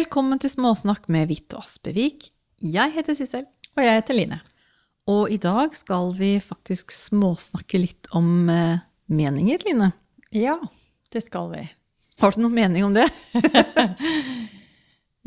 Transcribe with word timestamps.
Velkommen 0.00 0.38
til 0.40 0.48
Småsnakk 0.48 1.10
med 1.12 1.26
Hvitt 1.28 1.52
og 1.52 1.60
Aspevik. 1.60 2.30
Jeg 2.64 2.92
heter 2.94 3.12
Sissel, 3.18 3.42
Og 3.76 3.82
jeg 3.84 3.98
heter 3.98 4.16
Line. 4.16 4.38
og 5.06 5.28
i 5.28 5.36
dag 5.36 5.74
skal 5.76 6.14
vi 6.16 6.38
faktisk 6.40 6.88
småsnakke 6.94 7.76
litt 7.82 8.08
om 8.16 8.48
eh, 8.48 8.80
meninger, 9.12 9.58
Line. 9.66 9.90
Ja, 10.32 10.56
det 11.12 11.20
skal 11.26 11.50
vi. 11.52 11.66
Har 12.22 12.32
du 12.32 12.40
noen 12.40 12.56
mening 12.56 12.86
om 12.86 12.96
det? 12.96 13.04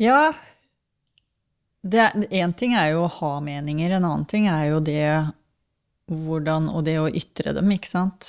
Ja, 0.02 0.34
én 1.84 2.56
ting 2.58 2.74
er 2.74 2.96
jo 2.96 3.04
å 3.04 3.12
ha 3.20 3.32
meninger, 3.40 3.94
en 3.94 4.08
annen 4.08 4.26
ting 4.26 4.48
er 4.50 4.72
jo 4.72 4.80
det 4.82 5.30
hvordan 6.10 6.66
Og 6.74 6.82
det 6.88 6.98
å 6.98 7.06
ytre 7.06 7.54
dem, 7.54 7.70
ikke 7.70 7.92
sant. 7.92 8.26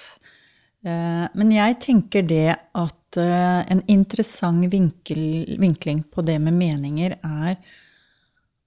Eh, 0.85 1.27
Men 1.33 1.51
jeg 1.51 1.79
tenker 1.81 2.25
det 2.27 2.55
at 2.55 3.17
eh, 3.17 3.61
en 3.73 3.81
interessant 3.91 4.67
vinkel, 4.71 5.57
vinkling 5.59 6.03
på 6.13 6.21
det 6.25 6.37
med 6.41 6.53
meninger 6.53 7.17
er 7.23 7.55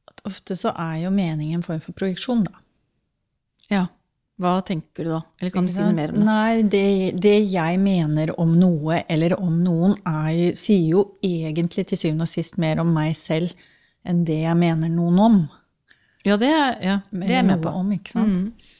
at 0.08 0.24
ofte 0.26 0.56
så 0.58 0.72
er 0.74 1.04
jo 1.04 1.12
mening 1.14 1.54
en 1.54 1.62
form 1.62 1.80
for 1.84 1.94
projeksjon, 1.94 2.42
da. 2.48 2.58
Ja. 3.70 3.86
Hva 4.38 4.60
tenker 4.62 5.06
du 5.06 5.10
da? 5.10 5.20
Eller 5.40 5.50
kan 5.50 5.66
du 5.66 5.70
si 5.72 5.82
noe 5.82 5.94
mer 5.94 6.12
om 6.12 6.18
det? 6.20 6.24
Nei, 6.26 6.62
det, 6.70 6.82
det 7.18 7.36
jeg 7.50 7.78
mener 7.82 8.30
om 8.38 8.52
noe 8.58 9.00
eller 9.10 9.34
om 9.34 9.56
noen, 9.64 9.96
er, 10.06 10.54
sier 10.58 10.84
jo 10.92 11.04
egentlig 11.26 11.88
til 11.90 11.98
syvende 11.98 12.26
og 12.26 12.30
sist 12.30 12.58
mer 12.62 12.78
om 12.82 12.92
meg 12.94 13.16
selv 13.18 13.50
enn 14.06 14.22
det 14.26 14.44
jeg 14.44 14.58
mener 14.58 14.92
noen 14.94 15.18
om. 15.22 15.40
Ja, 16.26 16.36
det 16.38 16.50
ja, 16.50 17.00
det 17.10 17.26
er 17.26 17.40
jeg 17.40 17.48
med 17.50 17.64
på. 17.64 17.72
Om, 17.80 17.90
ikke 17.98 18.14
sant? 18.14 18.36
Mm. 18.36 18.77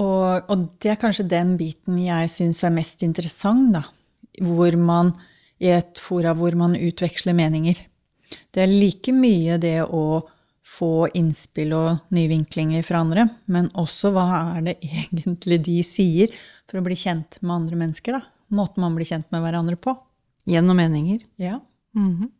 Og, 0.00 0.48
og 0.48 0.62
det 0.80 0.90
er 0.94 1.00
kanskje 1.00 1.26
den 1.28 1.56
biten 1.60 1.98
jeg 2.00 2.30
syns 2.32 2.62
er 2.64 2.72
mest 2.72 3.02
interessant, 3.04 3.74
da. 3.74 3.82
Hvor 4.40 4.72
man, 4.80 5.12
i 5.60 5.68
et 5.74 5.98
fora 6.00 6.32
hvor 6.34 6.54
man 6.56 6.72
utveksler 6.78 7.36
meninger. 7.36 7.76
Det 8.52 8.62
er 8.64 8.70
like 8.72 9.12
mye 9.12 9.58
det 9.60 9.82
å 9.84 10.22
få 10.72 11.08
innspill 11.18 11.74
og 11.76 12.14
nyvinklinger 12.14 12.84
fra 12.86 13.02
andre, 13.04 13.26
men 13.52 13.68
også 13.76 14.12
hva 14.14 14.24
er 14.56 14.62
det 14.70 14.76
egentlig 15.02 15.58
de 15.66 15.76
sier 15.84 16.32
for 16.70 16.80
å 16.80 16.86
bli 16.86 16.96
kjent 16.96 17.36
med 17.42 17.56
andre 17.58 17.76
mennesker, 17.84 18.16
da. 18.16 18.22
Måten 18.52 18.84
man 18.84 18.96
blir 18.96 19.08
kjent 19.08 19.28
med 19.32 19.44
hverandre 19.44 19.76
på. 19.80 19.94
Gjennom 20.48 20.76
meninger. 20.80 21.20
Ja, 21.40 21.60
Mhm. 21.94 22.30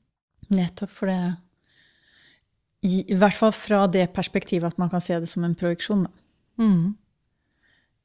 nettopp 0.53 0.91
for 0.91 1.07
det 1.13 1.37
I, 2.83 3.05
I 3.13 3.17
hvert 3.21 3.37
fall 3.37 3.53
fra 3.55 3.85
det 3.87 4.09
perspektivet 4.17 4.73
at 4.73 4.79
man 4.81 4.89
kan 4.91 5.01
se 5.05 5.19
det 5.21 5.29
som 5.31 5.45
en 5.45 5.55
projeksjon, 5.55 6.07
da. 6.09 6.11
Mhm. 6.65 6.95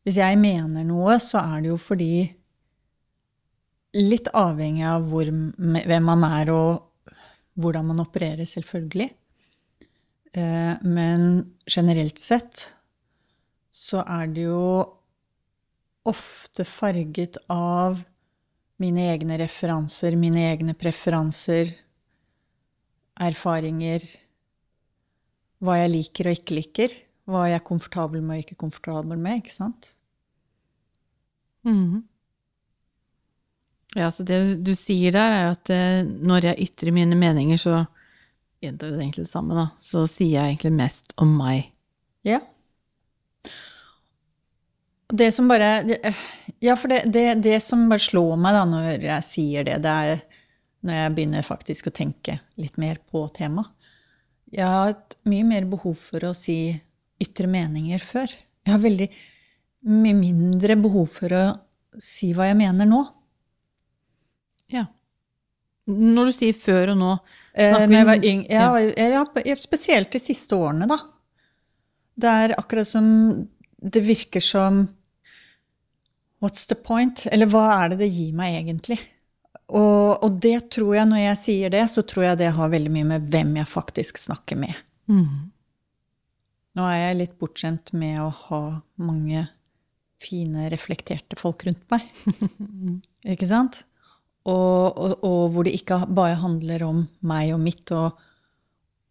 Hvis 0.08 0.22
jeg 0.22 0.40
mener 0.40 0.86
noe, 0.88 1.18
så 1.20 1.42
er 1.44 1.66
det 1.66 1.74
jo 1.74 1.80
fordi 1.82 2.12
Litt 3.98 4.28
avhengig 4.36 4.84
av 4.86 5.06
hvor, 5.10 5.30
hvem 5.32 6.04
man 6.06 6.24
er 6.28 6.50
og 6.54 7.14
hvordan 7.58 7.88
man 7.88 8.02
opererer, 8.04 8.46
selvfølgelig. 8.46 9.08
Eh, 10.38 10.84
Men 10.84 11.24
generelt 11.66 12.20
sett 12.22 12.68
så 13.74 14.04
er 14.04 14.28
det 14.36 14.44
jo 14.44 14.62
ofte 16.08 16.66
farget 16.68 17.40
av 17.50 17.98
mine 18.78 19.10
egne 19.16 19.40
referanser, 19.42 20.16
mine 20.20 20.46
egne 20.52 20.78
preferanser, 20.78 21.74
erfaringer, 23.18 24.04
hva 25.64 25.80
jeg 25.82 25.94
liker 25.96 26.30
og 26.30 26.38
ikke 26.38 26.58
liker, 26.60 26.98
hva 27.26 27.48
jeg 27.50 27.58
er 27.58 27.66
komfortabel 27.66 28.22
med 28.22 28.38
og 28.38 28.46
ikke 28.46 28.62
komfortabel 28.62 29.18
med, 29.18 29.42
ikke 29.42 29.56
sant? 29.56 29.97
Mhm. 31.68 32.04
Ja, 33.98 34.12
så 34.14 34.24
det 34.28 34.64
du 34.68 34.74
sier 34.78 35.16
der, 35.16 35.34
er 35.34 35.46
jo 35.48 35.54
at 35.56 35.70
eh, 35.74 36.02
når 36.06 36.52
jeg 36.52 36.68
ytrer 36.68 36.94
mine 36.94 37.18
meninger, 37.18 37.58
så 37.58 37.86
gjentar 38.62 38.92
det 38.92 39.02
egentlig 39.02 39.26
det 39.26 39.32
samme, 39.32 39.56
da. 39.58 39.70
Så 39.82 40.04
sier 40.12 40.36
jeg 40.36 40.54
egentlig 40.54 40.74
mest 40.78 41.14
om 41.24 41.32
meg. 41.40 41.72
Ja. 42.28 42.42
Det 45.08 45.30
som 45.32 45.48
bare 45.48 45.70
Ja, 46.60 46.76
for 46.76 46.92
det, 46.92 47.06
det, 47.16 47.42
det 47.46 47.62
som 47.64 47.86
bare 47.88 48.04
slår 48.04 48.36
meg 48.44 48.58
da 48.58 48.66
når 48.68 49.06
jeg 49.06 49.24
sier 49.24 49.64
det, 49.64 49.78
det 49.86 49.94
er 49.94 50.26
når 50.84 51.00
jeg 51.00 51.14
begynner 51.16 51.48
faktisk 51.48 51.88
å 51.88 51.96
tenke 51.96 52.38
litt 52.60 52.76
mer 52.82 53.00
på 53.12 53.24
temaet. 53.34 53.72
Jeg 54.54 54.64
har 54.64 54.92
hatt 54.92 55.18
mye 55.28 55.44
mer 55.48 55.66
behov 55.68 55.96
for 56.00 56.24
å 56.28 56.36
si 56.38 56.76
ytre 57.24 57.50
meninger 57.52 58.04
før. 58.04 58.32
Jeg 58.64 58.72
har 58.72 58.84
veldig 58.84 59.08
mye 59.88 60.18
mindre 60.18 60.76
behov 60.80 61.08
for 61.20 61.34
å 61.34 61.46
si 62.02 62.34
hva 62.36 62.50
jeg 62.50 62.60
mener 62.60 62.90
nå. 62.90 63.02
Ja. 64.74 64.86
Når 65.88 66.30
du 66.30 66.36
sier 66.36 66.58
før 66.58 66.94
og 66.94 67.00
nå, 67.00 67.12
Eh, 67.58 67.72
snakker 67.74 67.90
eh, 67.90 67.98
jeg 67.98 68.70
var 68.70 68.80
ja, 68.86 69.24
ja, 69.46 69.56
spesielt 69.58 70.12
de 70.14 70.20
siste 70.22 70.56
årene, 70.56 70.86
da. 70.90 71.00
Det 72.18 72.34
er 72.44 72.54
akkurat 72.58 72.88
som 72.90 73.08
Det 73.78 74.02
virker 74.02 74.42
som 74.42 74.88
What's 76.42 76.68
the 76.70 76.76
point? 76.76 77.26
Eller 77.32 77.50
hva 77.50 77.66
er 77.74 77.90
det 77.90 77.98
det 78.04 78.12
gir 78.14 78.34
meg 78.38 78.60
egentlig? 78.60 79.00
Og, 79.74 80.24
og 80.24 80.38
det 80.42 80.70
tror 80.76 80.94
jeg, 80.96 81.10
når 81.10 81.22
jeg 81.24 81.38
sier 81.42 81.74
det, 81.74 81.82
så 81.90 82.04
tror 82.06 82.28
jeg 82.28 82.40
det 82.44 82.52
har 82.56 82.70
veldig 82.70 82.92
mye 82.94 83.08
med 83.10 83.32
hvem 83.34 83.56
jeg 83.58 83.70
faktisk 83.72 84.22
snakker 84.22 84.60
med. 84.62 84.78
Mm. 85.10 85.50
Nå 86.78 86.86
er 86.86 87.00
jeg 87.02 87.18
litt 87.24 87.34
bortskjemt 87.42 87.90
med 87.98 88.22
å 88.22 88.30
ha 88.30 88.62
mange 89.02 89.48
fine, 90.22 90.68
reflekterte 90.74 91.38
folk 91.40 91.66
rundt 91.68 91.86
meg. 91.94 92.08
Ikke 93.34 93.50
sant? 93.50 93.84
Og, 94.48 94.96
og, 94.96 95.14
og 95.28 95.42
hvor 95.52 95.68
det 95.68 95.74
ikke 95.76 96.06
bare 96.16 96.38
handler 96.40 96.86
om 96.86 97.02
meg 97.28 97.50
og 97.52 97.60
mitt 97.60 97.92
og, 97.92 98.16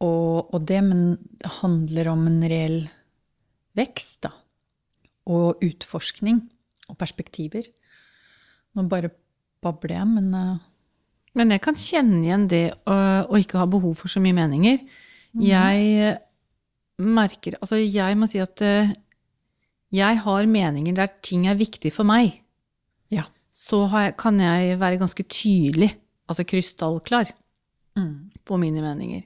og, 0.01 0.55
og 0.55 0.63
det, 0.65 0.79
men 0.87 1.03
det 1.37 1.51
handler 1.59 2.09
om 2.15 2.23
en 2.31 2.39
reell 2.49 2.79
vekst, 3.77 4.23
da. 4.25 4.33
Og 5.29 5.61
utforskning 5.61 6.41
og 6.89 6.97
perspektiver. 6.97 7.69
Nå 8.77 8.87
bare 8.89 9.13
babler 9.65 9.99
jeg, 9.99 10.09
men 10.17 10.33
uh... 10.33 10.73
Men 11.37 11.53
jeg 11.53 11.61
kan 11.61 11.77
kjenne 11.77 12.23
igjen 12.25 12.47
det 12.49 12.63
å, 12.89 12.95
å 13.29 13.37
ikke 13.37 13.59
ha 13.61 13.67
behov 13.69 13.99
for 13.99 14.09
så 14.09 14.23
mye 14.25 14.33
meninger. 14.39 14.79
Jeg 15.37 16.15
merker 16.97 17.59
Altså, 17.61 17.77
jeg 17.77 18.17
må 18.17 18.29
si 18.31 18.41
at 18.41 18.63
eh, 18.65 18.95
jeg 19.97 20.19
har 20.25 20.47
meninger 20.51 20.95
der 20.97 21.09
ting 21.25 21.47
er 21.49 21.57
viktig 21.59 21.93
for 21.95 22.05
meg. 22.09 22.43
ja. 23.11 23.25
Så 23.57 23.87
har 23.89 24.03
jeg, 24.11 24.17
kan 24.21 24.37
jeg 24.39 24.75
være 24.79 24.99
ganske 25.01 25.25
tydelig, 25.33 25.95
altså 26.29 26.45
krystallklar, 26.45 27.31
Mm. 27.97 28.31
på 28.45 28.59
mine 28.61 28.83
meninger. 28.85 29.23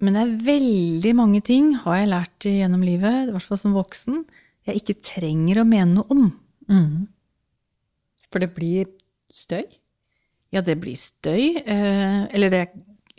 Men 0.00 0.14
det 0.14 0.22
er 0.22 0.44
veldig 0.46 1.12
mange 1.18 1.40
ting, 1.44 1.74
har 1.82 1.96
jeg 1.98 2.08
lært 2.08 2.46
gjennom 2.48 2.80
livet, 2.80 3.28
i 3.28 3.32
hvert 3.34 3.42
fall 3.44 3.58
som 3.60 3.74
voksen, 3.76 4.22
jeg 4.64 4.80
ikke 4.80 4.96
trenger 5.04 5.60
å 5.60 5.66
mene 5.68 5.98
noe 5.98 6.06
om. 6.14 6.30
Mm. 6.70 7.08
For 8.30 8.40
det 8.40 8.54
blir 8.56 8.86
støy? 9.28 9.64
Ja, 10.54 10.62
det 10.64 10.78
blir 10.80 10.96
støy, 10.96 11.58
eh, 11.60 12.24
eller 12.32 12.48
det 12.54 12.62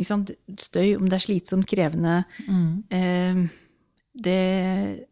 sant, 0.07 0.31
støy, 0.57 0.95
om 0.97 1.05
det 1.05 1.19
er 1.19 1.25
slitsomt, 1.27 1.67
krevende 1.69 2.23
eh, 2.89 3.45
det, 4.15 5.05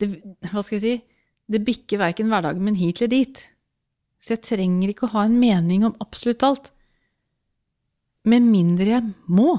det 0.00 0.08
Hva 0.50 0.62
skal 0.64 0.78
jeg 0.80 0.82
si? 0.84 0.94
Det 1.50 1.64
bikker 1.66 1.98
verken 2.00 2.30
hverdagen, 2.30 2.62
men 2.64 2.76
hit 2.78 3.00
eller 3.00 3.10
dit. 3.12 3.40
Så 4.20 4.34
jeg 4.36 4.44
trenger 4.46 4.92
ikke 4.92 5.08
å 5.08 5.14
ha 5.16 5.24
en 5.26 5.38
mening 5.40 5.84
om 5.88 5.96
absolutt 6.02 6.44
alt. 6.46 6.70
Med 8.28 8.44
mindre 8.44 8.86
jeg 8.92 9.14
må. 9.32 9.54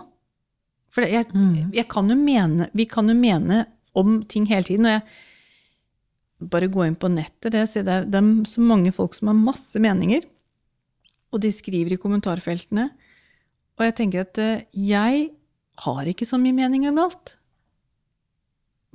For 0.91 1.07
jeg, 1.07 1.27
Mm. 1.33 1.71
jeg 1.73 1.87
kan 1.87 2.09
jo 2.09 2.15
mene 2.19 2.69
Vi 2.75 2.85
kan 2.85 3.07
jo 3.07 3.15
mene 3.15 3.65
om 3.95 4.21
ting 4.23 4.45
hele 4.45 4.63
tiden. 4.63 4.85
Og 4.85 4.91
jeg 5.01 6.49
bare 6.49 6.67
går 6.71 6.87
inn 6.87 6.95
på 6.95 7.09
nettet, 7.11 7.51
det, 7.51 7.65
det, 7.73 7.87
er, 7.87 8.05
det 8.05 8.15
er 8.17 8.45
så 8.49 8.61
mange 8.61 8.91
folk 8.91 9.13
som 9.13 9.27
har 9.27 9.35
masse 9.37 9.77
meninger. 9.79 10.23
Og 11.31 11.41
de 11.41 11.51
skriver 11.51 11.93
i 11.93 11.97
kommentarfeltene. 12.01 12.89
Og 13.77 13.85
jeg 13.85 13.95
tenker 13.95 14.21
at 14.25 14.37
eh, 14.41 14.63
jeg 14.73 15.29
har 15.85 16.05
ikke 16.05 16.25
så 16.27 16.39
mye 16.41 16.53
mening 16.53 16.87
om 16.89 16.97
alt. 16.99 17.37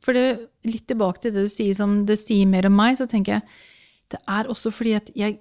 For 0.06 0.14
det, 0.14 0.26
litt 0.68 0.86
tilbake 0.86 1.24
til 1.24 1.34
det 1.34 1.48
du 1.48 1.50
sier 1.50 1.74
som 1.74 2.04
det 2.06 2.20
sier 2.20 2.46
mer 2.46 2.68
om 2.68 2.76
meg, 2.78 2.94
så 2.98 3.08
tenker 3.10 3.38
jeg 3.38 3.58
det 4.14 4.20
er 4.30 4.46
også 4.46 4.70
fordi 4.70 4.92
at 4.94 5.08
jeg, 5.18 5.40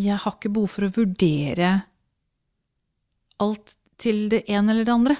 jeg 0.00 0.16
har 0.16 0.36
ikke 0.38 0.52
behov 0.54 0.70
for 0.72 0.86
å 0.86 0.94
vurdere 0.94 1.74
alt 3.44 3.74
til 4.00 4.30
det 4.32 4.46
ene 4.48 4.72
eller 4.72 4.88
det 4.88 4.94
andre. 4.94 5.16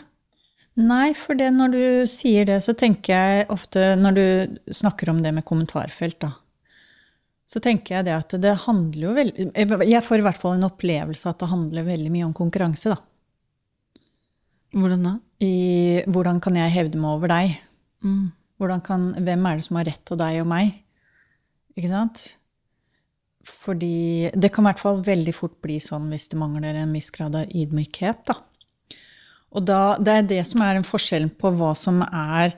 Nei, 0.80 1.12
for 1.14 1.38
det 1.38 1.50
når 1.54 1.74
du 1.74 1.84
sier 2.10 2.48
det, 2.48 2.56
så 2.64 2.72
tenker 2.74 3.12
jeg 3.12 3.44
ofte 3.52 3.92
når 4.00 4.16
du 4.16 4.24
snakker 4.74 5.12
om 5.12 5.20
det 5.22 5.34
med 5.36 5.46
kommentarfelt, 5.46 6.18
da. 6.24 6.32
Så 7.44 7.60
tenker 7.62 7.98
jeg 7.98 8.06
det 8.08 8.14
at 8.16 8.32
det 8.40 8.54
handler 8.64 9.02
jo 9.04 9.10
veldig 9.12 9.44
Jeg 9.84 10.02
får 10.06 10.22
i 10.22 10.24
hvert 10.24 10.38
fall 10.40 10.54
en 10.56 10.64
opplevelse 10.64 11.28
at 11.28 11.42
det 11.42 11.50
handler 11.50 11.84
veldig 11.84 12.10
mye 12.14 12.24
om 12.30 12.32
konkurranse, 12.34 12.94
da. 12.96 14.00
Hvordan 14.74 15.04
da? 15.06 15.14
I 15.44 16.02
hvordan 16.08 16.40
kan 16.42 16.56
jeg 16.58 16.72
hevde 16.74 16.98
meg 16.98 17.18
over 17.20 17.30
deg? 17.30 17.58
Mm. 18.04 18.32
Kan, 18.84 19.10
hvem 19.26 19.46
er 19.48 19.58
det 19.58 19.66
som 19.66 19.76
har 19.80 19.88
rett 19.88 20.02
til 20.06 20.18
deg 20.20 20.40
og 20.40 20.48
meg? 20.48 20.72
Ikke 21.74 21.90
sant? 21.90 22.22
Fordi 23.44 24.30
det 24.32 24.50
kan 24.54 24.64
i 24.64 24.70
hvert 24.70 24.80
fall 24.80 25.02
veldig 25.04 25.34
fort 25.36 25.56
bli 25.64 25.76
sånn 25.82 26.06
hvis 26.12 26.30
det 26.32 26.40
mangler 26.40 26.78
en 26.80 26.94
viss 26.96 27.10
grad 27.12 27.36
av 27.36 27.50
ydmykhet. 27.50 28.22
Da. 28.30 28.38
Og 29.54 29.66
da, 29.68 29.80
det 30.00 30.14
er 30.14 30.30
det 30.30 30.44
som 30.48 30.64
er 30.64 30.78
en 30.78 30.86
forskjellen 30.86 31.34
på 31.38 31.52
hva 31.58 31.74
som 31.78 32.00
er 32.06 32.54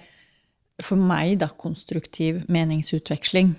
for 0.84 1.00
meg 1.00 1.38
da, 1.40 1.48
konstruktiv 1.48 2.42
meningsutveksling 2.52 3.54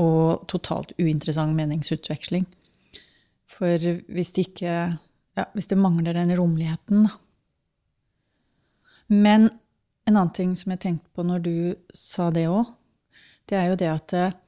og 0.00 0.44
totalt 0.52 0.92
uinteressant 1.00 1.56
meningsutveksling. 1.56 2.46
For 3.50 3.90
hvis 4.12 4.34
det 4.36 4.50
ikke 4.50 4.74
ja, 5.38 5.44
Hvis 5.54 5.68
det 5.70 5.78
mangler 5.78 6.12
den 6.12 6.32
romligheten, 6.36 7.04
da. 7.06 7.12
Men 9.08 9.48
en 10.08 10.16
annen 10.16 10.34
ting 10.34 10.54
som 10.58 10.72
jeg 10.74 10.82
tenkte 10.82 11.10
på 11.14 11.24
når 11.26 11.42
du 11.44 11.56
sa 11.94 12.30
det 12.34 12.46
òg, 12.50 12.70
det 13.50 13.58
er 13.58 13.70
jo 13.70 13.80
det 13.80 13.90
at 13.90 14.16
eh, 14.16 14.38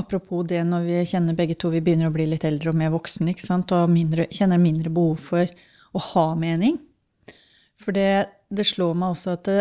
Apropos 0.00 0.46
det 0.48 0.62
når 0.64 0.86
vi 0.86 1.00
kjenner 1.04 1.36
begge 1.36 1.54
to 1.60 1.68
vi 1.70 1.82
begynner 1.84 2.08
å 2.08 2.14
bli 2.14 2.24
litt 2.30 2.46
eldre 2.48 2.70
og 2.72 2.78
mer 2.80 2.94
voksne 2.94 3.28
ikke 3.34 3.44
sant? 3.44 3.74
og 3.76 3.90
mindre, 3.92 4.24
kjenner 4.32 4.58
mindre 4.58 4.90
behov 4.90 5.20
for 5.20 5.50
å 5.92 6.00
ha 6.06 6.24
mening. 6.34 6.78
For 7.76 7.92
det, 7.92 8.32
det 8.48 8.64
slår 8.66 8.96
meg 8.98 9.12
også 9.12 9.34
at 9.36 9.50
det, 9.50 9.58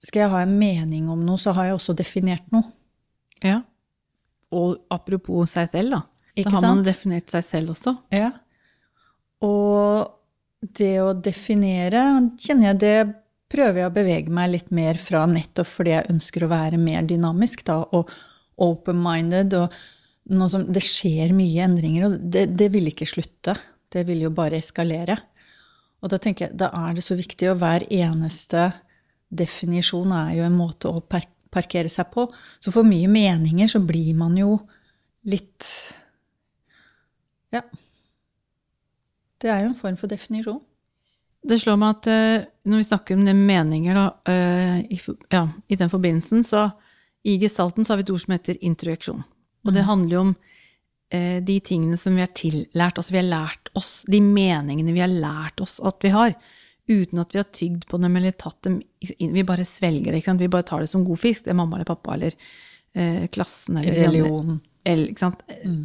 skal 0.00 0.24
jeg 0.24 0.32
ha 0.32 0.40
en 0.46 0.56
mening 0.56 1.10
om 1.12 1.20
noe, 1.26 1.38
så 1.38 1.52
har 1.56 1.68
jeg 1.68 1.76
også 1.76 1.94
definert 1.98 2.46
noe. 2.54 2.64
Ja. 3.44 3.60
Og 4.50 4.80
apropos 4.92 5.52
seg 5.52 5.68
selv, 5.74 5.92
da. 5.92 6.00
Ikke 6.32 6.48
da 6.48 6.56
har 6.56 6.66
man 6.70 6.86
definert 6.86 7.32
seg 7.32 7.44
selv 7.44 7.74
også. 7.74 7.94
Ja. 8.16 8.32
Og 9.44 10.08
det 10.80 10.94
å 11.04 11.12
definere 11.16 12.06
kjenner 12.40 12.72
jeg 12.72 12.80
det 12.80 12.96
prøver 13.50 13.82
jeg 13.82 13.90
å 13.90 13.94
bevege 13.94 14.34
meg 14.34 14.52
litt 14.54 14.70
mer 14.74 14.98
fra 15.00 15.24
nettopp 15.28 15.68
fordi 15.68 15.94
jeg 15.96 16.10
ønsker 16.12 16.46
å 16.46 16.52
være 16.52 16.78
mer 16.80 17.06
dynamisk 17.08 17.64
da, 17.66 17.80
og 17.96 18.10
open-minded. 18.60 19.56
og 19.56 20.50
som 20.52 20.66
Det 20.68 20.82
skjer 20.84 21.34
mye 21.34 21.66
endringer, 21.66 22.06
og 22.06 22.18
det, 22.32 22.46
det 22.58 22.70
vil 22.74 22.90
ikke 22.90 23.08
slutte. 23.08 23.56
Det 23.90 24.04
vil 24.06 24.22
jo 24.26 24.30
bare 24.34 24.60
eskalere. 24.60 25.16
Og 26.00 26.12
da 26.12 26.20
tenker 26.22 26.46
jeg, 26.46 26.58
da 26.60 26.70
er 26.86 26.94
det 26.96 27.04
så 27.04 27.16
viktig, 27.18 27.50
og 27.50 27.58
hver 27.60 27.84
eneste 27.90 28.70
definisjon 29.30 30.12
er 30.14 30.36
jo 30.38 30.46
en 30.46 30.58
måte 30.58 30.90
å 30.90 31.02
parkere 31.02 31.90
seg 31.92 32.10
på. 32.14 32.26
Så 32.62 32.72
for 32.74 32.86
mye 32.86 33.10
meninger 33.10 33.70
så 33.70 33.82
blir 33.82 34.14
man 34.18 34.38
jo 34.38 34.58
litt 35.28 35.66
Ja. 37.50 37.64
Det 39.40 39.48
er 39.50 39.64
jo 39.64 39.70
en 39.70 39.78
form 39.78 39.96
for 39.98 40.06
definisjon. 40.06 40.60
Det 41.42 41.56
slår 41.58 41.78
meg 41.80 41.96
at 41.96 42.08
uh, 42.10 42.46
når 42.68 42.82
vi 42.82 42.86
snakker 42.90 43.16
om 43.16 43.24
det 43.24 43.34
meninger, 43.36 43.96
da, 43.96 44.06
uh, 44.28 44.78
i, 44.84 44.98
ja, 45.32 45.46
i 45.68 45.78
den 45.80 45.92
forbindelsen, 45.92 46.44
så 46.44 46.68
i 47.24 47.38
gestalten 47.40 47.84
så 47.84 47.94
har 47.94 48.00
vi 48.00 48.08
et 48.08 48.12
ord 48.12 48.22
som 48.24 48.34
heter 48.36 48.60
introjeksjon. 48.64 49.22
Og 49.64 49.76
det 49.76 49.84
handler 49.88 50.14
jo 50.14 50.22
om 50.26 50.32
uh, 50.34 51.38
de 51.44 51.56
tingene 51.64 51.96
som 52.00 52.16
vi 52.16 52.24
har 52.24 52.32
tillært, 52.36 53.00
altså 53.00 53.16
vi 53.16 53.22
har 53.22 53.28
lært 53.28 53.72
oss, 53.78 53.92
de 54.08 54.20
meningene 54.24 54.96
vi 54.96 55.04
har 55.04 55.12
lært 55.12 55.64
oss 55.64 55.78
at 55.80 56.04
vi 56.04 56.12
har, 56.12 56.36
uten 56.90 57.22
at 57.22 57.32
vi 57.32 57.40
har 57.40 57.48
tygd 57.54 57.86
på 57.88 58.00
dem 58.02 58.20
eller 58.20 58.36
tatt 58.36 58.60
dem 58.66 58.80
inn. 59.16 59.32
Vi 59.32 59.46
bare 59.46 59.64
svelger 59.68 60.12
det? 60.12 60.24
Vi 60.40 60.52
bare 60.52 60.66
tar 60.66 60.84
det 60.84 60.90
som 60.92 61.06
god 61.06 61.20
fisk. 61.22 61.46
Det 61.46 61.54
er 61.54 61.60
mamma 61.60 61.78
eller 61.78 61.88
pappa 61.88 62.16
eller 62.16 62.34
klassen 63.30 63.76
eller 63.78 63.94
Religion. 63.94 64.56
eller, 64.82 65.12
sant, 65.14 65.44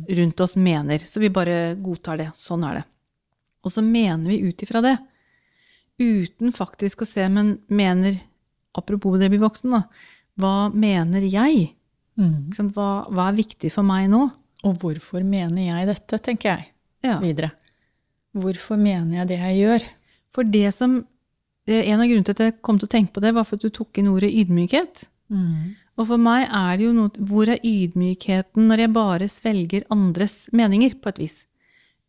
rundt 0.09 0.41
oss 0.41 0.55
mener. 0.57 1.03
Så 1.05 1.21
vi 1.21 1.29
bare 1.29 1.75
godtar 1.77 2.17
det. 2.17 2.31
Sånn 2.33 2.65
er 2.65 2.79
det. 2.79 2.83
Og 3.61 3.75
så 3.75 3.83
mener 3.85 4.25
vi 4.31 4.39
ut 4.49 4.65
ifra 4.65 4.81
det. 4.81 4.95
Uten 6.01 6.51
faktisk 6.55 7.03
å 7.05 7.07
se, 7.09 7.27
men 7.31 7.59
mener 7.69 8.17
Apropos 8.75 9.15
det 9.15 9.29
å 9.29 9.31
bli 9.31 9.39
voksen, 9.39 9.71
da. 9.71 9.85
Hva 10.35 10.67
mener 10.75 11.23
jeg? 11.23 11.69
Mm. 12.19 12.49
Hva, 12.75 13.05
hva 13.07 13.29
er 13.29 13.37
viktig 13.37 13.69
for 13.71 13.87
meg 13.87 14.09
nå? 14.11 14.25
Og 14.67 14.81
hvorfor 14.81 15.23
mener 15.23 15.69
jeg 15.69 15.87
dette, 15.87 16.19
tenker 16.19 16.49
jeg 16.49 16.65
Ja. 17.05 17.19
videre. 17.21 17.53
Hvorfor 18.35 18.75
mener 18.75 19.21
jeg 19.21 19.27
det 19.29 19.37
jeg 19.39 19.61
gjør? 19.61 19.85
For 20.35 20.43
det 20.43 20.73
som 20.75 20.97
eh, 21.67 21.87
En 21.87 22.01
av 22.01 22.07
grunnene 22.09 22.25
til 22.27 22.35
at 22.35 22.43
jeg 22.49 22.61
kom 22.61 22.77
til 22.77 22.89
å 22.89 22.91
tenke 22.97 23.13
på 23.15 23.21
det, 23.23 23.33
var 23.33 23.45
for 23.47 23.55
at 23.55 23.61
du 23.63 23.69
tok 23.69 23.97
inn 23.97 24.11
ordet 24.11 24.33
ydmykhet. 24.35 25.05
Og 25.97 26.07
for 26.11 26.17
meg 26.21 26.49
er 26.51 26.75
det 26.77 26.85
jo 26.85 26.91
noe 26.93 27.09
Hvor 27.17 27.47
er 27.49 27.63
ydmykheten 27.63 28.67
når 28.67 28.83
jeg 28.83 28.91
bare 28.93 29.29
svelger 29.31 29.87
andres 29.89 30.49
meninger, 30.51 30.99
på 30.99 31.09
et 31.09 31.23
vis? 31.23 31.45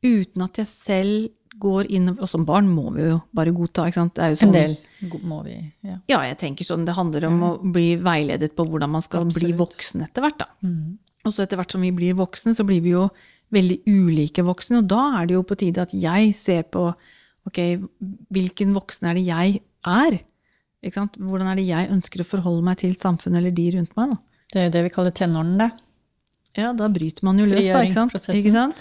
Uten 0.03 0.43
at 0.43 0.59
jeg 0.59 0.67
selv 0.67 1.31
går 1.63 1.89
inn 1.95 2.11
Og 2.15 2.27
som 2.29 2.45
barn 2.49 2.69
må 2.69 2.91
vi 2.95 3.07
jo 3.09 3.21
bare 3.37 3.53
godta, 3.57 3.87
ikke 3.89 4.01
sant? 4.01 4.21
Jo 4.21 4.35
En 4.35 4.41
sånn, 4.41 4.55
del 4.55 4.77
må 5.25 5.43
vi 5.47 5.57
ja. 5.87 5.97
Ja, 6.11 6.21
jeg 6.29 6.39
tenker 6.41 6.69
sånn, 6.69 6.85
det 6.89 6.97
handler 6.97 7.29
om 7.29 7.43
å 7.47 7.51
bli 7.61 7.97
veiledet 8.01 8.55
på 8.57 8.67
hvordan 8.69 8.93
man 8.97 9.05
skal 9.05 9.27
bli 9.31 9.53
voksen 9.57 10.05
etter 10.07 10.25
hvert, 10.25 10.39
da. 10.43 10.49
Og 11.27 11.35
så 11.35 11.43
etter 11.45 11.59
hvert 11.59 11.73
som 11.75 11.83
vi 11.83 11.91
blir 11.95 12.17
voksne, 12.19 12.55
så 12.55 12.65
blir 12.67 12.83
vi 12.85 12.95
jo 12.95 13.09
veldig 13.55 13.81
ulike 13.87 14.43
voksne, 14.47 14.81
og 14.83 14.89
da 14.91 15.21
er 15.21 15.29
det 15.29 15.37
jo 15.37 15.45
på 15.47 15.59
tide 15.59 15.85
at 15.87 15.93
jeg 15.95 16.33
ser 16.35 16.65
på 16.73 16.89
ok, 17.47 17.61
hvilken 18.35 18.73
voksen 18.75 19.11
er 19.11 19.19
det 19.19 19.27
jeg 19.27 19.61
er? 19.87 20.19
Ikke 20.83 21.01
sant? 21.01 21.19
Hvordan 21.19 21.51
er 21.51 21.59
det 21.59 21.67
jeg 21.69 21.91
ønsker 21.95 22.23
å 22.23 22.27
forholde 22.27 22.65
meg 22.67 22.81
til 22.83 22.95
samfunnet 22.99 23.41
eller 23.41 23.55
de 23.55 23.67
rundt 23.77 23.95
meg? 23.99 24.15
da? 24.15 24.41
Det 24.53 24.61
er 24.61 24.69
jo 24.69 24.75
det 24.77 24.83
vi 24.87 24.95
kaller 24.95 25.15
tenårene, 25.15 25.59
det. 25.63 25.86
Ja, 26.57 26.73
da 26.77 26.89
bryter 26.93 27.27
man 27.27 27.39
jo 27.41 27.47
løs, 27.51 27.67
da. 27.69 27.83
ikke 27.85 27.99
sant? 27.99 28.15
Ikke 28.33 28.53
sant? 28.55 28.79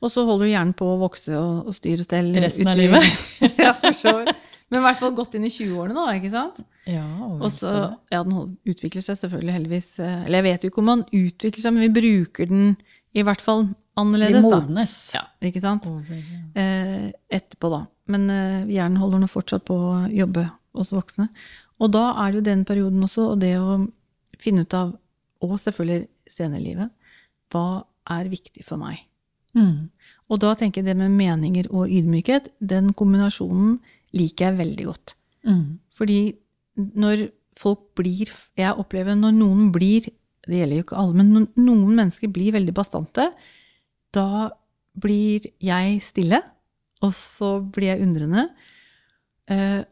Og 0.00 0.12
så 0.14 0.24
holder 0.24 0.46
du 0.48 0.52
hjernen 0.54 0.74
på 0.78 0.86
å 0.94 0.98
vokse 1.00 1.34
og, 1.36 1.68
og 1.68 1.76
styre 1.76 2.00
og 2.04 2.08
stell. 2.08 2.30
Resten 2.40 2.70
av 2.70 2.78
livet. 2.78 3.04
ja, 3.66 3.72
for 3.76 3.96
så 3.96 4.14
vidt. 4.22 4.44
Men 4.68 4.82
i 4.82 4.84
hvert 4.84 4.98
fall 5.00 5.14
godt 5.16 5.34
inn 5.38 5.46
i 5.48 5.50
20-årene 5.52 5.96
nå, 5.96 6.04
ikke 6.18 6.30
sant? 6.32 6.58
Ja, 6.88 7.04
Og 7.38 7.48
så, 7.54 7.70
ja, 8.12 8.20
den 8.24 8.56
utvikler 8.68 9.04
seg 9.04 9.16
selvfølgelig 9.20 9.54
heldigvis. 9.54 9.86
eh, 10.04 10.24
Eller 10.26 10.42
jeg 10.42 10.46
vet 10.48 10.64
jo 10.66 10.70
ikke 10.72 10.82
om 10.82 10.90
man 10.90 11.04
utvikler 11.08 11.64
seg, 11.64 11.72
men 11.76 11.86
vi 11.86 11.92
bruker 12.00 12.50
den 12.50 12.74
i 13.16 13.24
hvert 13.24 13.40
fall 13.44 13.64
annerledes, 13.98 14.44
da. 14.44 14.58
modnes. 14.60 14.96
Ja, 15.16 15.22
ikke 15.48 15.62
sant? 15.64 15.88
Over, 15.88 16.20
ja. 16.20 16.42
Eh, 16.60 17.06
etterpå, 17.40 17.70
da. 17.72 17.80
Men 18.12 18.28
eh, 18.32 18.68
hjernen 18.76 19.00
holder 19.00 19.24
nå 19.24 19.28
fortsatt 19.32 19.64
på 19.68 19.76
å 19.88 19.94
jobbe 20.12 20.44
hos 20.76 20.92
voksne. 20.94 21.30
Og 21.80 21.92
da 21.94 22.04
er 22.24 22.32
det 22.34 22.40
jo 22.42 22.46
den 22.50 22.64
perioden 22.68 23.04
også, 23.08 23.30
og 23.32 23.40
det 23.42 23.54
å 23.60 23.78
finne 24.38 24.64
ut 24.68 24.76
av, 24.76 24.92
og 25.44 25.56
selvfølgelig 25.62 26.06
senere 26.28 26.60
i 26.60 26.66
livet, 26.68 26.92
hva 27.52 27.84
er 28.08 28.30
viktig 28.32 28.64
for 28.66 28.80
meg? 28.80 29.04
Mm. 29.56 29.88
Og 30.28 30.40
da 30.42 30.52
tenker 30.58 30.82
jeg 30.82 30.90
det 30.90 30.98
med 30.98 31.14
meninger 31.16 31.70
og 31.72 31.90
ydmykhet, 31.92 32.50
den 32.60 32.92
kombinasjonen 32.96 33.78
liker 34.16 34.50
jeg 34.50 34.60
veldig 34.60 34.86
godt. 34.88 35.14
Mm. 35.48 35.78
Fordi 35.94 36.20
når 36.76 37.28
folk 37.58 37.80
blir 37.98 38.30
Jeg 38.58 38.74
opplever 38.78 39.16
når 39.18 39.32
noen 39.34 39.70
blir 39.74 40.06
Det 40.46 40.58
gjelder 40.60 40.80
jo 40.80 40.84
ikke 40.86 40.98
alle, 40.98 41.14
men 41.18 41.32
når 41.32 41.46
noen 41.60 41.94
mennesker 41.98 42.30
blir 42.32 42.54
veldig 42.54 42.74
bastante, 42.74 43.26
da 44.14 44.48
blir 44.96 45.44
jeg 45.60 45.98
stille, 46.00 46.38
og 47.04 47.12
så 47.12 47.58
blir 47.60 47.90
jeg 47.90 48.06
undrende. 48.06 48.46
Eh, 49.52 49.82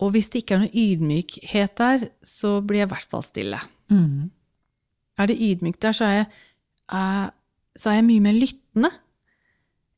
og 0.00 0.14
hvis 0.14 0.30
det 0.32 0.42
ikke 0.42 0.56
er 0.56 0.62
noe 0.64 0.72
ydmykhet 0.80 1.76
der, 1.76 2.06
så 2.24 2.62
blir 2.64 2.82
jeg 2.82 2.88
i 2.88 2.92
hvert 2.94 3.12
fall 3.12 3.26
stille. 3.26 3.60
Mm. 3.92 4.30
Er 5.20 5.28
det 5.28 5.36
ydmykt 5.40 5.82
der, 5.84 5.96
så 5.96 6.08
er 6.08 6.16
jeg, 6.16 6.26
så 6.90 7.90
er 7.90 7.98
jeg 7.98 8.06
mye 8.08 8.24
mer 8.24 8.36
lyttende. 8.36 8.92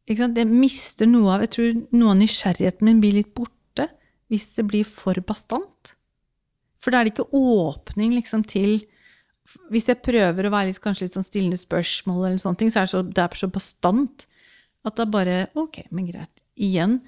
Ikke 0.09 0.23
sant? 0.23 0.39
Jeg 0.41 0.49
mister 0.49 1.09
noe 1.09 1.35
av 1.35 1.45
Jeg 1.45 1.53
tror 1.55 1.81
noe 1.93 2.15
av 2.15 2.21
nysgjerrigheten 2.23 2.89
min 2.89 3.03
blir 3.03 3.19
litt 3.19 3.35
borte 3.37 3.89
hvis 4.33 4.51
det 4.57 4.67
blir 4.69 4.89
for 4.89 5.17
bastant. 5.25 5.95
For 6.81 6.93
da 6.93 7.01
er 7.01 7.09
det 7.09 7.15
ikke 7.15 7.31
åpning 7.37 8.15
liksom 8.17 8.45
til 8.49 8.83
Hvis 9.73 9.89
jeg 9.89 10.03
prøver 10.05 10.45
å 10.45 10.53
være 10.53 10.69
litt, 10.69 10.81
kanskje 10.85 11.07
litt 11.07 11.15
sånn 11.17 11.25
stillende 11.25 11.57
spørsmål, 11.57 12.27
eller 12.27 12.41
sånne 12.43 12.61
ting, 12.61 12.69
så 12.69 12.83
er 12.83 12.89
det 12.89 12.93
så, 12.93 13.01
det 13.01 13.23
er 13.23 13.39
så 13.41 13.49
bastant 13.49 14.27
at 14.85 14.99
da 15.01 15.07
bare 15.09 15.47
Ok, 15.57 15.87
men 15.89 16.09
greit. 16.11 16.45
Igjen, 16.59 16.99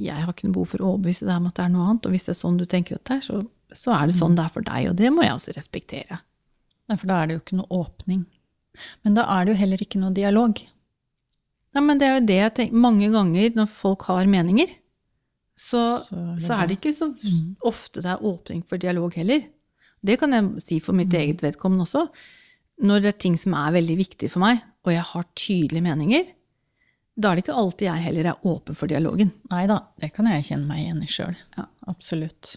jeg 0.00 0.16
har 0.24 0.32
ikke 0.32 0.48
noe 0.48 0.56
behov 0.56 0.70
for 0.72 0.80
å 0.82 0.94
overbevise 0.94 1.28
deg 1.28 1.36
om 1.36 1.50
at 1.50 1.58
det 1.58 1.66
er 1.66 1.72
noe 1.74 1.86
annet. 1.90 2.06
Og 2.08 2.14
hvis 2.14 2.24
det 2.24 2.32
er 2.32 2.40
sånn 2.40 2.56
du 2.56 2.64
tenker 2.64 2.96
at 2.96 3.04
det 3.08 3.18
er, 3.18 3.26
så, 3.26 3.40
så 3.76 3.92
er 3.96 4.08
det 4.08 4.16
sånn 4.16 4.36
det 4.38 4.46
er 4.46 4.54
for 4.54 4.64
deg. 4.64 4.88
Og 4.92 4.96
det 4.96 5.10
må 5.12 5.26
jeg 5.26 5.36
også 5.36 5.56
respektere. 5.56 6.20
Nei, 6.88 6.96
for 6.96 7.10
da 7.10 7.18
er 7.20 7.28
det 7.28 7.36
jo 7.36 7.42
ikke 7.42 7.58
noe 7.60 7.82
åpning. 7.82 8.24
Men 9.04 9.16
da 9.18 9.26
er 9.36 9.46
det 9.46 9.54
jo 9.54 9.60
heller 9.62 9.84
ikke 9.84 10.00
noe 10.02 10.14
dialog. 10.16 10.60
Nei, 11.70 11.82
men 11.86 12.00
det 12.00 12.06
er 12.08 12.16
jo 12.16 12.26
det 12.26 12.38
jeg 12.40 12.54
tenker 12.56 12.84
mange 12.86 13.10
ganger 13.12 13.54
når 13.58 13.70
folk 13.70 14.08
har 14.10 14.30
meninger. 14.30 14.72
Så, 15.60 15.80
Så 16.08 16.16
er 16.16 16.34
det 16.34 16.42
så 16.42 16.56
er 16.56 16.66
det 16.68 16.76
ikke 16.78 16.92
så 16.96 17.10
ofte 17.68 18.02
det 18.02 18.10
er 18.14 18.26
åpning 18.26 18.62
for 18.66 18.80
dialog 18.80 19.14
heller. 19.18 19.44
Det 20.00 20.16
kan 20.20 20.32
jeg 20.32 20.62
si 20.64 20.78
for 20.80 20.96
mitt 20.96 21.12
eget 21.14 21.42
vedkommende 21.44 21.84
også. 21.84 22.06
Når 22.80 23.02
det 23.04 23.10
er 23.10 23.18
ting 23.20 23.36
som 23.36 23.54
er 23.58 23.74
veldig 23.76 23.96
viktig 23.98 24.30
for 24.32 24.40
meg, 24.40 24.62
og 24.86 24.94
jeg 24.94 25.04
har 25.04 25.26
tydelige 25.36 25.84
meninger, 25.84 26.30
da 27.20 27.30
er 27.30 27.36
det 27.36 27.44
ikke 27.44 27.58
alltid 27.60 27.86
jeg 27.90 28.04
heller 28.06 28.30
er 28.30 28.46
åpen 28.48 28.78
for 28.78 28.88
dialogen. 28.88 29.34
Nei 29.52 29.66
da, 29.68 29.82
det 30.00 30.12
kan 30.16 30.28
jeg 30.30 30.46
kjenne 30.48 30.68
meg 30.70 30.86
igjen 30.86 31.02
i 31.04 31.10
sjøl. 31.10 31.36
Ja. 31.58 31.66
Absolutt. 31.92 32.54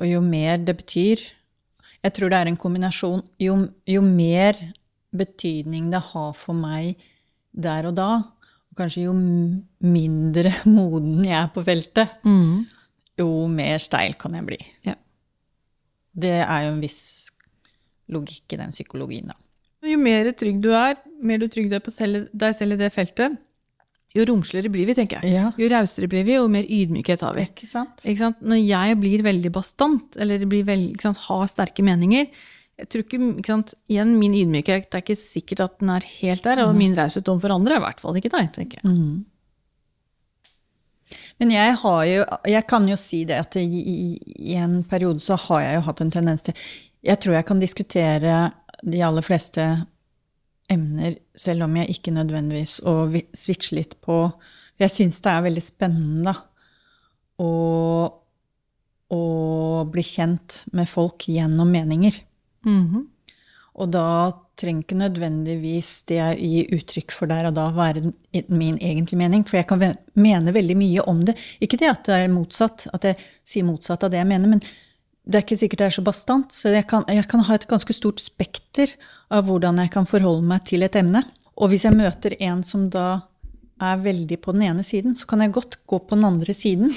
Og 0.00 0.08
jo 0.08 0.22
mer 0.24 0.60
det 0.60 0.76
betyr 0.76 1.22
Jeg 2.04 2.12
tror 2.14 2.30
det 2.30 2.38
er 2.38 2.48
en 2.50 2.58
kombinasjon. 2.60 3.22
Jo, 3.42 3.54
jo 3.88 4.00
mer 4.04 4.58
betydning 5.14 5.90
det 5.92 6.02
har 6.12 6.32
for 6.36 6.56
meg 6.56 6.96
der 7.56 7.88
og 7.88 7.96
da, 7.96 8.10
og 8.70 8.80
kanskje 8.80 9.06
jo 9.06 9.14
mindre 9.16 10.52
moden 10.78 11.24
jeg 11.24 11.38
er 11.38 11.52
på 11.54 11.64
feltet, 11.66 12.18
jo 13.16 13.30
mer 13.48 13.80
steil 13.82 14.16
kan 14.20 14.36
jeg 14.36 14.48
bli. 14.48 14.60
Ja. 14.84 14.96
Det 16.16 16.38
er 16.42 16.66
jo 16.66 16.74
en 16.74 16.84
viss 16.84 17.00
logikk 18.12 18.54
i 18.54 18.60
den 18.60 18.74
psykologien, 18.74 19.32
da. 19.32 19.36
Jo 19.86 19.98
mer 20.00 20.28
trygg 20.34 20.62
du 20.64 20.70
er, 20.74 20.96
mer 21.22 21.38
du 21.38 21.46
trygg 21.52 21.68
du 21.70 21.76
er 21.78 21.84
på 21.84 21.92
deg 21.92 22.56
selv 22.56 22.76
i 22.76 22.80
det 22.80 22.92
feltet, 22.94 23.36
jo 24.16 24.24
romsligere 24.30 24.72
blir 24.72 24.88
vi, 24.88 24.94
tenker 24.96 25.20
jeg. 25.20 25.34
Ja. 25.36 25.50
Jo 25.60 25.68
rausere 25.70 26.08
blir 26.10 26.24
vi, 26.24 26.36
jo 26.38 26.46
mer 26.48 26.64
ydmykhet 26.64 27.24
har 27.26 27.36
vi. 27.36 27.44
Ikke 27.50 27.68
sant? 27.68 28.00
Ikke 28.04 28.22
sant? 28.22 28.38
Når 28.40 28.62
jeg 28.62 28.98
blir 29.02 29.24
veldig 29.26 29.52
bastant, 29.52 30.16
eller 30.20 30.46
blir 30.48 30.64
veld, 30.68 30.94
sant, 31.02 31.20
har 31.26 31.44
sterke 31.50 31.84
meninger 31.84 32.30
jeg 32.76 32.88
tror 32.92 33.04
ikke, 33.06 33.20
ikke 33.40 33.52
sant, 33.52 33.72
Igjen, 33.88 34.12
min 34.20 34.34
ydmykhet 34.36 34.90
det 34.90 34.98
er 34.98 35.04
ikke 35.04 35.16
sikkert 35.16 35.62
at 35.64 35.78
den 35.80 35.94
er 35.94 36.04
helt 36.18 36.44
der, 36.44 36.60
og 36.66 36.76
min 36.76 36.96
raushet 36.96 37.28
overfor 37.32 37.54
andre 37.54 37.76
er 37.76 37.80
i 37.80 37.84
hvert 37.86 38.02
fall 38.02 38.18
ikke 38.20 38.32
der. 38.34 38.50
tenker 38.52 38.82
jeg. 38.82 38.92
Mm. 38.92 39.24
Men 41.38 41.52
jeg 41.54 41.74
har 41.82 42.04
jo 42.04 42.24
Jeg 42.50 42.66
kan 42.66 42.88
jo 42.88 42.96
si 42.98 43.24
det 43.24 43.38
at 43.38 43.56
i, 43.56 44.18
i, 44.18 44.54
en 44.58 44.82
periode 44.84 45.20
så 45.22 45.36
har 45.46 45.60
jeg 45.62 45.74
jo 45.76 45.84
hatt 45.88 46.00
en 46.02 46.10
tendens 46.10 46.42
til 46.42 46.56
Jeg 47.04 47.20
tror 47.22 47.38
jeg 47.38 47.46
kan 47.46 47.62
diskutere 47.62 48.36
de 48.82 49.02
aller 49.04 49.24
fleste 49.24 49.62
emner, 50.70 51.16
selv 51.36 51.62
om 51.64 51.76
jeg 51.76 51.94
ikke 51.94 52.10
nødvendigvis 52.10 52.80
Og 52.84 53.20
switche 53.32 53.78
litt 53.78 53.94
på 54.02 54.18
For 54.28 54.84
jeg 54.84 54.94
syns 54.96 55.22
det 55.22 55.32
er 55.32 55.46
veldig 55.46 55.64
spennende 55.64 56.34
å, 57.38 57.52
å 59.12 59.22
bli 59.92 60.02
kjent 60.02 60.62
med 60.72 60.88
folk 60.88 61.26
gjennom 61.28 61.68
meninger. 61.68 62.16
Mhm. 62.66 63.06
Og 63.76 63.90
da 63.92 64.32
trenger 64.56 64.86
ikke 64.86 64.96
nødvendigvis 64.96 65.90
det 66.08 66.16
jeg 66.16 66.36
gir 66.40 66.70
uttrykk 66.78 67.12
for 67.12 67.28
der 67.28 67.50
og 67.50 67.58
da, 67.58 67.66
være 67.76 68.12
min 68.48 68.78
egentlige 68.80 69.20
mening. 69.20 69.44
For 69.44 69.58
jeg 69.58 69.68
kan 69.68 69.82
mene 70.16 70.54
veldig 70.56 70.76
mye 70.80 71.04
om 71.04 71.20
det. 71.28 71.36
Ikke 71.60 71.76
det 71.82 71.90
at 71.90 72.08
det 72.08 72.16
er 72.22 72.32
motsatt, 72.32 72.86
at 72.96 73.04
jeg 73.04 73.20
sier 73.44 73.66
motsatt 73.68 74.06
av 74.06 74.14
det 74.14 74.22
jeg 74.22 74.30
mener, 74.30 74.54
men 74.54 74.64
det 75.26 75.40
er 75.40 75.44
ikke 75.44 75.58
sikkert 75.60 75.82
det 75.82 75.88
er 75.90 75.96
så 75.98 76.06
bastant. 76.06 76.56
Så 76.56 76.72
jeg 76.72 76.86
kan, 76.88 77.04
jeg 77.12 77.28
kan 77.28 77.44
ha 77.44 77.58
et 77.58 77.68
ganske 77.68 77.96
stort 77.96 78.22
spekter 78.24 78.94
av 79.28 79.44
hvordan 79.50 79.82
jeg 79.82 79.92
kan 79.92 80.08
forholde 80.08 80.48
meg 80.48 80.64
til 80.70 80.86
et 80.86 80.96
emne. 80.96 81.26
Og 81.60 81.72
hvis 81.72 81.84
jeg 81.84 81.98
møter 81.98 82.36
en 82.48 82.64
som 82.64 82.88
da 82.92 83.26
er 83.82 84.00
veldig 84.00 84.40
på 84.40 84.56
den 84.56 84.70
ene 84.70 84.86
siden, 84.86 85.12
så 85.18 85.28
kan 85.28 85.44
jeg 85.44 85.52
godt 85.52 85.82
gå 85.84 86.00
på 86.00 86.16
den 86.16 86.24
andre 86.32 86.56
siden. 86.56 86.92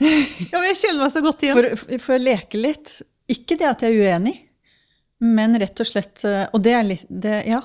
Ja, 0.00 0.56
men 0.56 0.70
jeg 0.70 0.78
kjenner 0.80 1.02
meg 1.02 1.10
så 1.12 1.20
godt 1.20 1.42
igjen. 1.44 1.58
For, 1.58 1.98
for 2.00 2.16
å 2.16 2.22
leke 2.22 2.56
litt. 2.56 2.92
Ikke 3.30 3.56
det 3.58 3.68
at 3.68 3.84
jeg 3.84 3.94
er 3.94 4.14
uenig, 4.14 4.36
men 5.22 5.58
rett 5.60 5.82
og 5.82 5.88
slett 5.88 6.24
eh, 6.24 6.46
Og 6.54 6.62
det 6.64 6.72
er 6.74 6.86
litt 6.86 7.06
det, 7.08 7.42
Ja. 7.50 7.60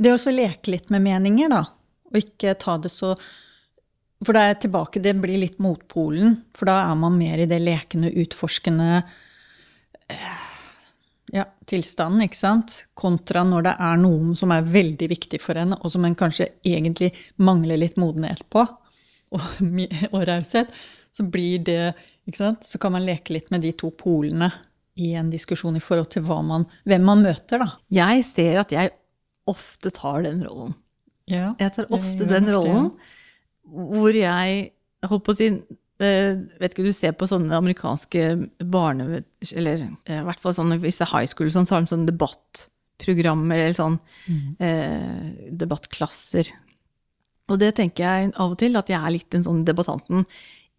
Det 0.00 0.14
å 0.16 0.32
leke 0.32 0.72
litt 0.72 0.88
med 0.90 1.04
meninger, 1.04 1.50
da. 1.52 1.64
Og 2.08 2.16
ikke 2.22 2.54
ta 2.58 2.78
det 2.80 2.88
så 2.92 3.12
For 4.24 4.32
da 4.32 4.44
er 4.44 4.54
jeg 4.54 4.62
tilbake, 4.66 5.02
det 5.04 5.14
blir 5.20 5.40
litt 5.40 5.60
motpolen. 5.60 6.38
For 6.56 6.68
da 6.68 6.78
er 6.90 6.96
man 6.98 7.18
mer 7.20 7.40
i 7.40 7.48
det 7.48 7.60
lekende, 7.62 8.12
utforskende 8.20 9.02
eh, 10.12 10.40
ja, 11.32 11.46
tilstanden, 11.68 12.24
ikke 12.26 12.36
sant? 12.36 12.74
Kontra 12.98 13.44
når 13.46 13.64
det 13.68 13.74
er 13.88 14.00
noen 14.02 14.34
som 14.36 14.52
er 14.52 14.66
veldig 14.66 15.08
viktig 15.12 15.40
for 15.40 15.60
en, 15.60 15.76
og 15.78 15.92
som 15.92 16.04
en 16.04 16.16
kanskje 16.18 16.50
egentlig 16.66 17.12
mangler 17.40 17.80
litt 17.80 17.96
modenhet 18.00 18.42
på, 18.52 18.66
og, 19.30 19.46
og 20.14 20.24
raushet, 20.28 20.74
så 21.14 21.26
blir 21.26 21.62
det 21.66 21.94
ikke 22.28 22.40
sant? 22.40 22.66
Så 22.66 22.80
kan 22.82 22.94
man 22.94 23.06
leke 23.06 23.34
litt 23.34 23.50
med 23.50 23.64
de 23.66 23.72
to 23.76 23.90
polene 23.90 24.50
i 25.00 25.12
en 25.18 25.30
diskusjon 25.32 25.78
i 25.78 25.82
forhold 25.82 26.10
til 26.12 26.26
man, 26.26 26.66
hvem 26.88 27.06
man 27.06 27.22
møter, 27.24 27.62
da. 27.62 27.70
Jeg 27.90 28.24
ser 28.28 28.60
at 28.62 28.74
jeg 28.74 28.92
ofte 29.50 29.90
tar 29.94 30.22
den 30.26 30.44
rollen. 30.46 30.76
Ja, 31.30 31.54
Jeg 31.62 31.72
tar 31.76 31.86
ofte 31.94 32.24
jeg 32.24 32.28
den 32.28 32.48
rollen 32.50 32.90
det, 32.90 32.90
rollen 32.90 32.90
hvor 33.70 34.16
jeg 34.16 34.72
holdt 35.06 35.24
på 35.26 35.34
å 35.34 35.38
si 35.38 35.46
eh, 35.50 36.40
vet 36.60 36.72
ikke, 36.72 36.86
Du 36.88 36.94
ser 36.96 37.14
på 37.16 37.28
sånne 37.30 37.54
amerikanske 37.54 38.24
barne... 38.66 39.22
Eller 39.52 39.84
eh, 39.86 40.20
i 40.20 40.24
hvert 40.26 40.42
fall 40.42 40.56
sånne, 40.56 40.80
hvis 40.82 40.98
det 41.00 41.06
er 41.06 41.12
high 41.14 41.30
school, 41.30 41.50
sånn, 41.54 41.68
så 41.68 41.76
har 41.76 41.84
de 41.86 41.92
sånne 41.92 42.10
debattprogrammer 42.10 43.62
eller 43.62 43.76
sånn 43.78 44.00
eh, 44.58 45.52
debattklasser. 45.62 46.50
Og 47.50 47.58
det 47.62 47.74
tenker 47.78 48.06
jeg 48.06 48.32
av 48.34 48.54
og 48.54 48.58
til, 48.60 48.78
at 48.78 48.90
jeg 48.90 48.98
er 48.98 49.14
litt 49.14 49.30
den 49.34 49.46
sånn 49.46 49.64
debattanten. 49.66 50.26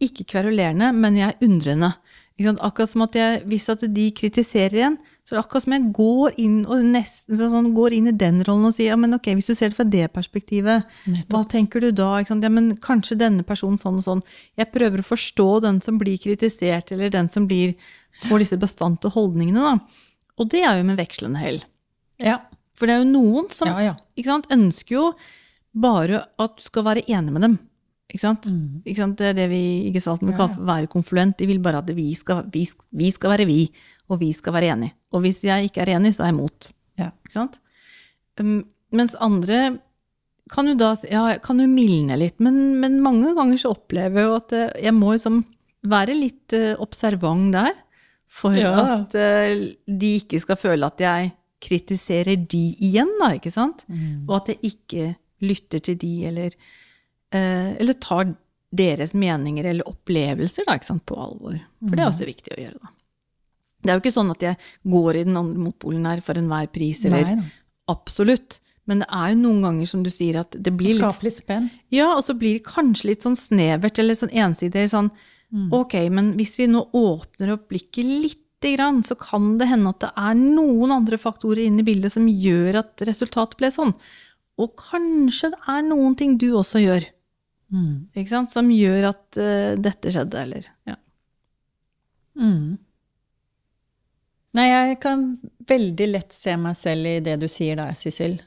Ikke 0.01 0.25
kverulerende, 0.25 0.91
men 0.97 1.19
jeg 1.19 1.29
er 1.33 1.47
undrende. 1.47 1.93
Akkurat 2.41 2.89
som 2.89 3.03
at 3.05 3.13
jeg, 3.13 3.43
Hvis 3.45 3.69
at 3.69 3.83
de 3.93 4.11
kritiserer 4.17 4.87
en, 4.87 4.95
så 5.23 5.35
er 5.35 5.37
det 5.37 5.43
akkurat 5.45 5.63
som 5.63 5.73
jeg 5.75 5.91
går 5.93 6.39
inn, 6.41 6.55
nesten 6.91 7.37
sånn, 7.37 7.67
går 7.75 7.93
inn 7.93 8.07
i 8.09 8.13
den 8.17 8.41
rollen 8.47 8.65
og 8.65 8.73
sier 8.73 8.89
ja, 8.91 8.97
men 8.97 9.13
ok, 9.13 9.29
hvis 9.37 9.51
du 9.51 9.53
ser 9.55 9.69
det 9.69 9.77
fra 9.77 9.85
det 9.85 10.07
perspektivet, 10.15 10.87
Nettopp. 11.05 11.29
hva 11.29 11.41
tenker 11.47 11.83
du 11.83 11.91
da? 11.91 12.17
Ja, 12.25 12.49
men 12.49 12.77
kanskje 12.81 13.19
denne 13.19 13.45
personen 13.45 13.77
sånn 13.77 13.99
og 14.01 14.05
sånn. 14.07 14.23
Jeg 14.57 14.71
prøver 14.73 15.03
å 15.03 15.09
forstå 15.11 15.47
den 15.67 15.81
som 15.85 15.99
blir 16.01 16.17
kritisert, 16.17 16.91
eller 16.91 17.13
den 17.13 17.29
som 17.29 17.45
blir, 17.47 17.75
får 18.25 18.41
disse 18.41 18.57
bestandte 18.57 19.13
holdningene. 19.13 19.61
da. 19.61 20.07
Og 20.41 20.49
det 20.49 20.63
er 20.65 20.79
jo 20.81 20.87
med 20.89 20.97
vekslende 20.97 21.37
hell. 21.37 21.61
Ja. 22.17 22.39
For 22.73 22.89
det 22.89 22.95
er 22.95 23.03
jo 23.03 23.11
noen 23.13 23.51
som 23.53 23.69
Ja, 23.69 23.95
sant, 24.25 24.49
ønsker 24.49 24.95
jo 24.97 25.13
bare 25.77 26.25
at 26.41 26.57
du 26.57 26.63
skal 26.65 26.83
være 26.89 27.05
enig 27.07 27.31
med 27.31 27.45
dem. 27.45 27.59
Ikke 28.11 28.19
sant? 28.25 28.47
Mm. 28.51 28.81
Ikke 28.83 28.99
sant? 28.99 29.15
Det 29.19 29.29
er 29.31 29.37
det 29.37 29.47
vi 29.51 29.61
i 29.87 29.91
gestalten 29.95 30.27
vi 30.27 30.35
kan 30.35 30.51
være 30.67 30.89
konfluent. 30.91 31.37
De 31.39 31.47
vil 31.47 31.61
bare 31.63 31.79
at 31.79 31.91
vi 31.95 32.09
skal, 32.17 32.43
vi, 32.51 32.65
vi 32.99 33.11
skal 33.15 33.31
være 33.37 33.47
vi, 33.47 33.61
og 34.11 34.19
vi 34.19 34.33
skal 34.35 34.53
være 34.57 34.73
enige. 34.75 34.95
Og 35.15 35.23
hvis 35.23 35.39
jeg 35.47 35.69
ikke 35.69 35.85
er 35.85 35.93
enig, 35.95 36.11
så 36.17 36.25
er 36.25 36.33
jeg 36.33 36.39
mot. 36.41 36.71
Ja. 36.99 37.11
Ikke 37.23 37.37
sant? 37.37 37.55
Um, 38.39 38.65
mens 38.91 39.15
andre 39.23 39.77
kan 40.51 40.67
jo 40.67 40.75
da 40.75 40.91
ja, 41.07 41.23
kan 41.43 41.61
jo 41.63 41.67
mildne 41.71 42.17
litt, 42.19 42.35
men, 42.43 42.57
men 42.81 42.99
mange 43.03 43.31
ganger 43.37 43.59
så 43.61 43.71
opplever 43.71 44.19
jeg 44.19 44.27
jo 44.27 44.35
at 44.35 44.55
eh, 44.57 44.73
jeg 44.89 44.95
må 44.97 45.13
liksom 45.15 45.37
være 45.87 46.15
litt 46.17 46.55
eh, 46.57 46.73
observant 46.83 47.53
der, 47.55 47.71
for 48.31 48.55
Ja. 48.59 48.73
at 48.97 49.15
eh, 49.15 49.71
de 49.87 50.11
ikke 50.19 50.39
skal 50.43 50.59
føle 50.59 50.87
at 50.87 50.99
jeg 51.03 51.31
kritiserer 51.63 52.35
de 52.51 52.61
igjen, 52.83 53.11
da, 53.21 53.31
ikke 53.37 53.51
sant? 53.53 53.85
Mm. 53.87 54.25
Og 54.27 54.35
at 54.41 54.51
jeg 54.51 54.73
ikke 54.73 55.07
lytter 55.45 55.83
til 55.87 55.97
de, 56.01 56.11
eller, 56.27 56.55
eller 57.31 57.95
tar 58.03 58.33
deres 58.71 59.13
meninger 59.15 59.67
eller 59.67 59.87
opplevelser 59.87 60.67
da, 60.67 60.77
sant, 60.83 61.05
på 61.07 61.15
alvor. 61.19 61.55
For 61.83 61.95
det 61.95 62.03
er 62.03 62.11
også 62.11 62.27
viktig 62.27 62.55
å 62.55 62.61
gjøre, 62.61 62.79
da. 62.81 62.93
Det 63.81 63.89
er 63.89 63.97
jo 63.97 64.01
ikke 64.03 64.13
sånn 64.13 64.29
at 64.29 64.43
jeg 64.45 64.57
går 64.93 65.17
i 65.17 65.23
den 65.25 65.39
andre 65.39 65.63
motpolen 65.63 66.03
her 66.05 66.19
for 66.21 66.37
enhver 66.37 66.67
pris, 66.69 66.99
eller 67.07 67.31
Nei 67.31 67.49
absolutt. 67.91 68.59
Men 68.89 69.03
det 69.03 69.09
er 69.13 69.33
jo 69.33 69.41
noen 69.43 69.65
ganger, 69.65 69.89
som 69.89 70.03
du 70.03 70.09
sier, 70.11 70.39
at 70.41 70.55
det 70.57 70.73
blir 70.75 70.97
litt 70.97 71.25
litt 71.25 71.37
spenn. 71.37 71.69
Ja, 71.93 72.11
og 72.15 72.25
så 72.27 72.35
blir 72.37 72.57
det 72.57 72.67
kanskje 72.67 73.11
litt 73.11 73.25
sånn 73.25 73.37
snevert 73.39 74.01
eller 74.01 74.17
sånn 74.17 74.33
ensidig. 74.33 74.87
Sånn, 74.91 75.11
ok, 75.75 75.97
men 76.13 76.33
hvis 76.39 76.57
vi 76.59 76.69
nå 76.71 76.87
åpner 76.97 77.53
opp 77.55 77.67
blikket 77.71 78.07
lite 78.07 78.73
grann, 78.75 79.01
så 79.05 79.15
kan 79.19 79.55
det 79.61 79.69
hende 79.69 79.93
at 79.93 80.01
det 80.03 80.11
er 80.17 80.35
noen 80.39 80.95
andre 80.97 81.19
faktorer 81.21 81.63
inne 81.67 81.85
i 81.85 81.87
bildet 81.87 82.15
som 82.15 82.27
gjør 82.27 82.81
at 82.83 83.05
resultatet 83.07 83.57
ble 83.61 83.71
sånn. 83.73 83.93
Og 84.61 84.75
kanskje 84.77 85.53
det 85.53 85.61
er 85.71 85.85
noen 85.87 86.17
ting 86.17 86.35
du 86.41 86.51
også 86.59 86.81
gjør, 86.81 87.05
Mm. 87.71 88.11
ikke 88.11 88.33
sant, 88.33 88.51
som 88.51 88.67
gjør 88.73 89.09
at 89.13 89.39
uh, 89.39 89.73
dette 89.79 90.11
skjedde, 90.11 90.41
eller 90.43 90.65
ja. 90.89 90.97
Mm. 92.35 92.79
Nei, 94.57 94.67
jeg 94.67 94.97
kan 95.03 95.25
veldig 95.67 96.07
lett 96.09 96.35
se 96.35 96.55
meg 96.59 96.75
selv 96.75 97.07
i 97.07 97.19
det 97.23 97.37
du 97.39 97.47
sier 97.51 97.77
da, 97.79 97.87
Sissel. 97.95 98.39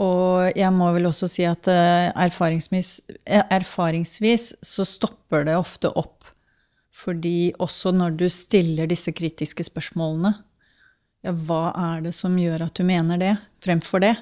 Og 0.00 0.56
jeg 0.56 0.72
må 0.72 0.88
vel 0.94 1.10
også 1.10 1.28
si 1.28 1.44
at 1.44 1.68
eh, 1.68 2.08
erfaringsvis, 2.24 2.94
eh, 3.28 3.44
erfaringsvis 3.52 4.46
så 4.64 4.86
stopper 4.88 5.44
det 5.48 5.58
ofte 5.60 5.90
opp. 5.92 6.30
Fordi 7.00 7.52
også 7.60 7.92
når 7.96 8.16
du 8.22 8.26
stiller 8.32 8.88
disse 8.88 9.12
kritiske 9.16 9.66
spørsmålene, 9.68 10.32
ja, 11.24 11.34
hva 11.36 11.74
er 11.76 12.06
det 12.06 12.14
som 12.16 12.38
gjør 12.40 12.64
at 12.64 12.80
du 12.80 12.86
mener 12.88 13.20
det, 13.20 13.34
fremfor 13.64 14.00
det? 14.04 14.14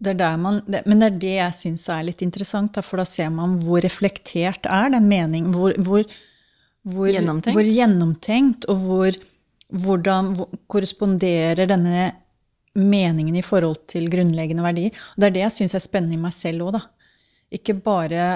Det 0.00 0.14
man, 0.40 0.62
det, 0.64 0.80
men 0.88 1.02
det 1.02 1.08
er 1.10 1.18
det 1.20 1.34
jeg 1.34 1.56
syns 1.58 1.82
er 1.92 2.06
litt 2.06 2.22
interessant, 2.24 2.72
da, 2.72 2.80
for 2.84 3.02
da 3.02 3.04
ser 3.04 3.28
man 3.34 3.58
hvor 3.60 3.82
reflektert 3.84 4.64
er 4.64 4.94
den 4.94 5.08
mening, 5.10 5.50
Hvor, 5.52 5.74
hvor, 5.76 6.06
hvor, 6.88 7.10
Gjennomtenkt. 7.12 7.52
hvor 7.56 7.68
gjennomtenkt, 7.68 8.64
og 8.72 8.80
hvor, 8.86 9.18
hvordan 9.68 10.32
hvor, 10.38 10.48
korresponderer 10.72 11.68
denne 11.68 12.08
meningen 12.80 13.36
i 13.36 13.44
forhold 13.44 13.82
til 13.90 14.08
grunnleggende 14.08 14.64
verdier. 14.64 14.96
Og 15.12 15.20
det 15.20 15.28
er 15.28 15.36
det 15.36 15.44
jeg 15.44 15.56
syns 15.58 15.76
er 15.76 15.84
spennende 15.84 16.16
i 16.16 16.22
meg 16.22 16.32
selv 16.32 16.68
òg, 16.68 16.78
da. 16.78 16.84
Ikke 17.50 17.74
bare 17.74 18.26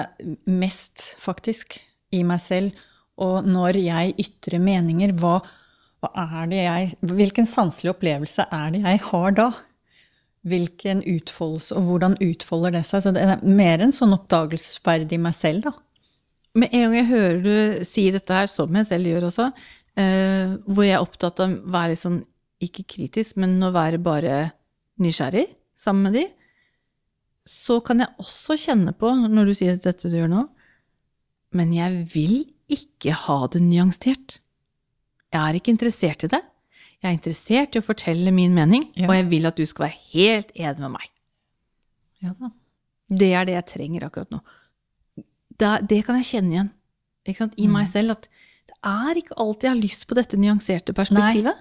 mest, 0.45 1.15
faktisk, 1.23 1.79
i 2.13 2.21
meg 2.27 2.41
selv. 2.43 2.87
Og 3.17 3.47
når 3.47 3.79
jeg 3.79 4.15
ytrer 4.21 4.61
meninger, 4.61 5.15
hva, 5.17 5.39
hva 6.03 6.11
er 6.27 6.49
det 6.51 6.59
jeg 6.59 6.89
Hvilken 7.15 7.47
sanselig 7.47 7.93
opplevelse 7.95 8.45
er 8.51 8.75
det 8.75 8.83
jeg 8.83 9.01
har 9.09 9.37
da? 9.39 9.53
Hvilken 10.45 11.01
utfoldelse, 11.09 11.73
og 11.77 11.87
hvordan 11.89 12.19
utfolder 12.21 12.75
det 12.77 12.83
seg? 12.85 13.01
Så 13.01 13.13
det 13.15 13.23
er 13.25 13.41
mer 13.41 13.81
en 13.81 13.93
sånn 13.95 14.13
oppdagelsesferd 14.13 15.13
i 15.15 15.21
meg 15.21 15.35
selv, 15.37 15.65
da. 15.65 15.73
Med 16.55 16.71
en 16.71 16.85
gang 16.85 16.99
jeg 16.99 17.09
hører 17.09 17.41
du 17.43 17.87
sier 17.87 18.15
dette 18.15 18.35
her, 18.35 18.47
som 18.47 18.77
jeg 18.77 18.87
selv 18.87 19.09
gjør 19.09 19.27
også, 19.27 19.49
eh, 19.99 20.53
hvor 20.69 20.85
jeg 20.85 20.95
er 20.95 21.03
opptatt 21.03 21.41
av 21.43 21.51
å 21.51 21.73
være 21.73 21.91
litt 21.91 22.03
sånn, 22.03 22.21
ikke 22.63 22.85
kritisk, 22.93 23.35
men 23.41 23.57
å 23.65 23.73
være 23.75 23.99
bare 23.99 24.37
nysgjerrig 25.03 25.49
sammen 25.75 26.07
med 26.07 26.15
de, 26.21 26.25
så 27.45 27.81
kan 27.85 28.01
jeg 28.01 28.21
også 28.21 28.57
kjenne 28.57 28.93
på, 28.97 29.11
når 29.29 29.49
du 29.49 29.53
sier 29.57 29.77
dette 29.81 30.09
du 30.09 30.15
gjør 30.17 30.31
nå, 30.31 30.45
men 31.55 31.73
jeg 31.75 32.05
vil 32.13 32.37
ikke 32.71 33.13
ha 33.25 33.37
det 33.51 33.61
nyansert. 33.61 34.39
Jeg 35.33 35.41
er 35.41 35.57
ikke 35.57 35.73
interessert 35.75 36.25
i 36.25 36.31
det. 36.31 36.41
Jeg 37.05 37.11
er 37.11 37.17
interessert 37.19 37.75
i 37.77 37.79
å 37.81 37.85
fortelle 37.85 38.31
min 38.33 38.53
mening, 38.55 38.87
Ja. 38.97 39.05
og 39.07 39.13
jeg 39.13 39.25
vil 39.29 39.45
at 39.45 39.55
du 39.59 39.65
skal 39.69 39.85
være 39.85 39.99
helt 40.13 40.51
enig 40.57 40.79
med 40.81 40.91
meg. 40.95 41.09
Ja 42.23 42.31
da. 42.39 42.49
Det 43.13 43.27
er 43.37 43.45
det 43.45 43.53
jeg 43.53 43.65
trenger 43.69 44.05
akkurat 44.07 44.31
nå. 44.33 44.39
Det, 45.55 45.69
det 45.87 45.99
kan 46.07 46.17
jeg 46.17 46.25
kjenne 46.31 46.51
igjen 46.55 46.71
i 47.57 47.67
Mm. 47.67 47.71
meg 47.73 47.87
selv. 47.87 48.11
At 48.17 48.27
det 48.65 48.75
er 48.83 49.13
ikke 49.21 49.37
alltid 49.37 49.61
jeg 49.69 49.75
har 49.75 49.81
lyst 49.83 50.07
på 50.07 50.15
dette 50.17 50.37
nyanserte 50.37 50.93
perspektivet. 50.97 51.55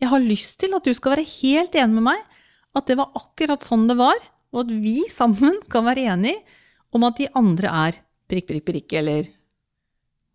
Jeg 0.00 0.08
har 0.10 0.20
lyst 0.20 0.58
til 0.58 0.74
at 0.74 0.82
du 0.84 0.92
skal 0.94 1.14
være 1.16 1.26
helt 1.42 1.72
enig 1.74 1.94
med 1.94 2.02
meg, 2.10 2.18
at 2.74 2.86
det 2.86 2.96
var 2.96 3.12
akkurat 3.14 3.60
sånn 3.62 3.86
det 3.88 3.96
var, 3.96 4.16
og 4.52 4.60
at 4.66 4.74
vi 4.82 5.04
sammen 5.08 5.60
kan 5.70 5.84
være 5.84 6.06
enige 6.10 6.42
om 6.92 7.04
at 7.04 7.16
de 7.16 7.28
andre 7.34 7.68
er 7.68 7.92
prikk, 8.28 8.46
prikk, 8.48 8.64
prikk, 8.66 8.92
eller? 8.98 9.28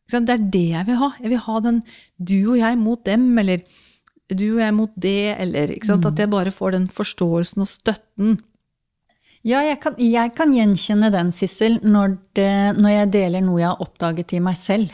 Det 0.10 0.30
er 0.30 0.38
det 0.38 0.70
jeg 0.72 0.86
vil 0.86 0.96
ha. 0.96 1.12
Jeg 1.20 1.30
vil 1.30 1.40
ha 1.40 1.60
den 1.60 1.82
du 2.24 2.52
og 2.52 2.58
jeg 2.58 2.78
mot 2.78 3.04
dem, 3.04 3.38
eller 3.40 3.62
du 4.32 4.46
og 4.56 4.64
jeg 4.64 4.76
mot 4.76 4.92
det, 4.96 5.36
eller? 5.40 5.74
Mm. 5.76 6.08
At 6.08 6.20
jeg 6.20 6.32
bare 6.32 6.52
får 6.52 6.76
den 6.78 6.88
forståelsen 6.92 7.66
og 7.66 7.70
støtten. 7.70 8.38
Ja, 9.44 9.60
jeg 9.66 9.82
kan, 9.84 9.98
jeg 10.00 10.32
kan 10.38 10.54
gjenkjenne 10.56 11.10
den, 11.12 11.32
Sissel, 11.36 11.82
når, 11.84 12.18
det, 12.38 12.52
når 12.80 12.94
jeg 12.94 13.14
deler 13.18 13.44
noe 13.44 13.60
jeg 13.60 13.74
har 13.74 13.84
oppdaget 13.84 14.38
i 14.38 14.40
meg 14.40 14.56
selv. 14.58 14.94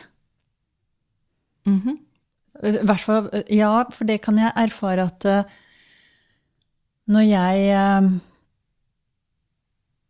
Mm 1.68 1.82
-hmm. 1.84 1.98
hvert 2.86 3.02
fall, 3.02 3.30
ja, 3.50 3.84
for 3.92 4.06
det 4.06 4.22
kan 4.22 4.38
jeg 4.38 4.52
erfare 4.56 5.04
at 5.06 5.26
eh, 5.26 5.44
når 7.08 7.22
jeg 7.22 7.70
eh, 7.70 8.10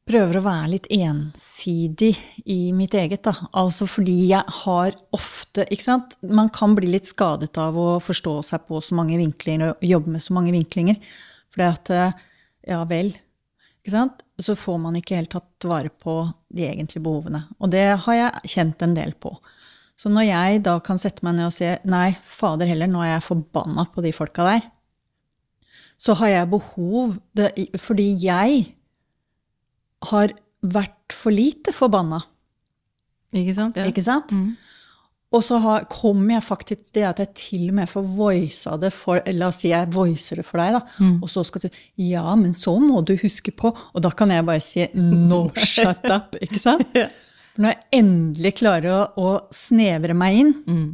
prøver 0.09 0.39
å 0.39 0.45
være 0.45 0.71
litt 0.73 0.87
ensidig 0.93 2.13
i 2.49 2.71
mitt 2.73 2.95
eget, 2.97 3.21
da, 3.27 3.35
altså 3.57 3.85
fordi 3.89 4.15
jeg 4.31 4.55
har 4.63 4.95
ofte 5.15 5.67
ikke 5.69 5.85
sant? 5.85 6.15
Man 6.25 6.49
kan 6.53 6.73
bli 6.77 6.89
litt 6.89 7.09
skadet 7.09 7.53
av 7.61 7.77
å 7.77 7.89
forstå 8.01 8.39
seg 8.47 8.65
på 8.69 8.81
så 8.85 8.97
mange 8.97 9.19
vinklinger 9.21 9.75
og 9.75 9.85
jobbe 9.85 10.15
med 10.15 10.23
så 10.25 10.35
mange 10.37 10.53
vinklinger. 10.55 10.97
Fordi 11.53 11.67
at 11.67 11.91
eh, 11.93 12.25
ja 12.73 12.81
vel, 12.89 13.13
ikke 13.79 13.93
sant? 13.93 14.25
så 14.39 14.55
får 14.55 14.77
man 14.79 14.95
ikke 14.95 15.17
helt 15.19 15.33
tatt 15.33 15.67
vare 15.67 15.91
på 15.91 16.21
de 16.55 16.63
egentlige 16.63 17.03
behovene. 17.03 17.43
Og 17.59 17.71
det 17.73 17.85
har 18.05 18.15
jeg 18.15 18.53
kjent 18.53 18.83
en 18.85 18.95
del 18.95 19.11
på. 19.19 19.33
Så 19.99 20.07
når 20.07 20.29
jeg 20.29 20.61
da 20.63 20.77
kan 20.83 20.99
sette 21.01 21.25
meg 21.27 21.35
ned 21.35 21.49
og 21.49 21.55
si 21.57 21.67
nei, 21.91 22.13
fader 22.23 22.69
heller, 22.71 22.87
nå 22.87 23.03
er 23.03 23.17
jeg 23.17 23.25
forbanna 23.27 23.83
på 23.91 24.03
de 24.05 24.13
folka 24.15 24.47
der, 24.47 24.69
så 25.99 26.15
har 26.21 26.31
jeg 26.31 26.51
behov 26.53 27.17
det, 27.35 27.49
Fordi 27.75 28.05
jeg 28.23 28.61
har 30.05 30.31
vært 30.63 31.13
for 31.15 31.31
lite 31.31 31.73
forbanna, 31.75 32.21
Ikke 33.33 33.53
sant? 33.53 33.75
Ja. 33.77 33.85
ikke 33.85 34.01
sant? 34.03 34.31
Mm. 34.33 34.55
Og 35.31 35.43
så 35.45 35.59
har, 35.61 35.83
kommer 35.85 36.33
jeg 36.39 36.41
faktisk 36.47 36.79
til 36.87 36.93
det 36.97 37.03
at 37.05 37.19
jeg 37.21 37.33
til 37.37 37.65
og 37.69 37.75
med 37.77 37.89
får 37.91 38.05
voisa 38.17 38.77
det 38.81 38.89
for 38.95 39.21
La 39.37 39.51
oss 39.51 39.59
si 39.61 39.69
jeg 39.69 39.91
voicer 39.93 40.39
det 40.41 40.45
for 40.47 40.57
deg, 40.57 40.73
da. 40.73 40.81
Mm. 40.97 41.19
Og 41.21 41.29
så 41.29 41.43
skal 41.45 41.61
du 41.67 41.69
ja, 42.01 42.23
men 42.35 42.55
så 42.57 42.73
må 42.81 43.03
du 43.05 43.13
huske 43.21 43.51
på 43.53 43.69
Og 43.93 44.01
da 44.01 44.09
kan 44.09 44.31
jeg 44.33 44.47
bare 44.47 44.63
si 44.65 44.87
no, 44.97 45.43
shut 45.53 46.07
up. 46.09 46.33
Ikke 46.41 46.57
sant? 46.63 46.81
Når 47.59 47.75
jeg 47.75 47.79
endelig 47.99 48.55
klarer 48.57 48.89
å, 48.89 49.03
å 49.21 49.29
snevre 49.53 50.15
meg 50.17 50.41
inn, 50.41 50.55
Mm. 50.65 50.89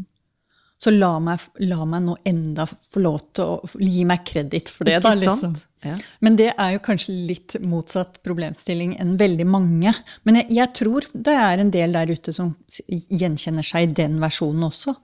Så 0.77 0.91
la 0.91 1.13
meg, 1.23 1.39
la 1.63 1.85
meg 1.87 2.03
nå 2.03 2.17
enda 2.27 2.65
få 2.67 2.99
lov 3.01 3.21
til 3.33 3.45
å 3.45 3.69
gi 3.79 4.03
meg 4.05 4.25
kreditt 4.27 4.69
for 4.69 4.83
det. 4.85 5.01
da, 5.01 5.13
Ikke 5.15 5.21
liksom. 5.23 5.39
sant? 5.55 5.65
Ja. 5.85 5.95
Men 6.25 6.35
det 6.35 6.49
er 6.57 6.71
jo 6.73 6.79
kanskje 6.83 7.13
litt 7.29 7.55
motsatt 7.61 8.17
problemstilling 8.25 8.95
enn 8.99 9.15
veldig 9.17 9.45
mange. 9.47 9.93
Men 10.25 10.35
jeg, 10.41 10.47
jeg 10.57 10.73
tror 10.81 11.05
det 11.13 11.35
er 11.37 11.61
en 11.61 11.69
del 11.71 11.93
der 11.93 12.11
ute 12.11 12.33
som 12.33 12.55
gjenkjenner 12.89 13.63
seg 13.65 13.89
i 13.89 13.93
den 14.01 14.17
versjonen 14.19 14.65
også. 14.67 14.95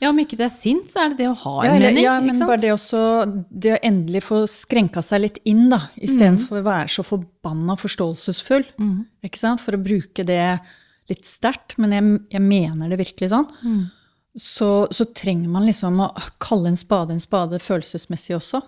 ja, 0.00 0.10
om 0.12 0.18
ikke 0.22 0.36
det 0.38 0.46
er 0.46 0.54
sint, 0.54 0.92
så 0.92 1.00
er 1.02 1.08
det 1.10 1.18
det 1.24 1.28
å 1.32 1.34
ha 1.42 1.54
en 1.62 1.66
Ja, 1.66 1.74
eller- 1.74 1.88
mening. 1.90 2.04
ja, 2.04 2.20
men 2.20 2.38
bare 2.38 2.60
det 2.60 2.70
også 2.70 3.44
Det 3.50 3.72
å 3.74 3.80
endelig 3.82 4.22
få 4.22 4.44
skrenka 4.46 5.02
seg 5.02 5.20
litt 5.22 5.38
inn, 5.44 5.68
da, 5.70 5.80
istedenfor 5.98 6.60
å 6.60 6.66
være 6.68 6.88
så 6.88 7.02
forbanna 7.04 7.74
forståelsesfull. 7.76 8.64
Mm. 8.78 9.06
Ikke 9.24 9.38
sant? 9.38 9.60
For 9.60 9.72
å 9.72 9.82
bruke 9.82 10.24
det 10.24 10.60
litt 11.08 11.24
sterkt, 11.24 11.76
men 11.78 11.90
jeg, 11.90 12.20
jeg 12.30 12.40
mener 12.42 12.88
det 12.90 12.98
virkelig 13.00 13.30
sånn. 13.32 13.48
Mm. 13.64 13.90
Så, 14.38 14.88
så 14.94 15.04
trenger 15.18 15.50
man 15.50 15.66
liksom 15.66 15.98
å 16.04 16.12
kalle 16.38 16.70
en 16.70 16.78
spade 16.78 17.14
en 17.14 17.22
spade 17.22 17.58
følelsesmessig 17.62 18.36
også. 18.36 18.60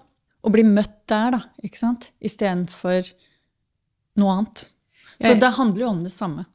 Og 0.43 0.55
bli 0.55 0.65
møtt 0.67 1.03
der, 1.11 1.37
da, 1.37 1.41
ikke 1.63 1.79
sant? 1.79 2.09
Istedenfor 2.25 3.07
noe 4.19 4.39
annet. 4.39 4.65
Så 5.21 5.35
det 5.37 5.53
handler 5.59 5.85
jo 5.85 5.91
om 5.93 6.01
det 6.03 6.13
samme. 6.15 6.47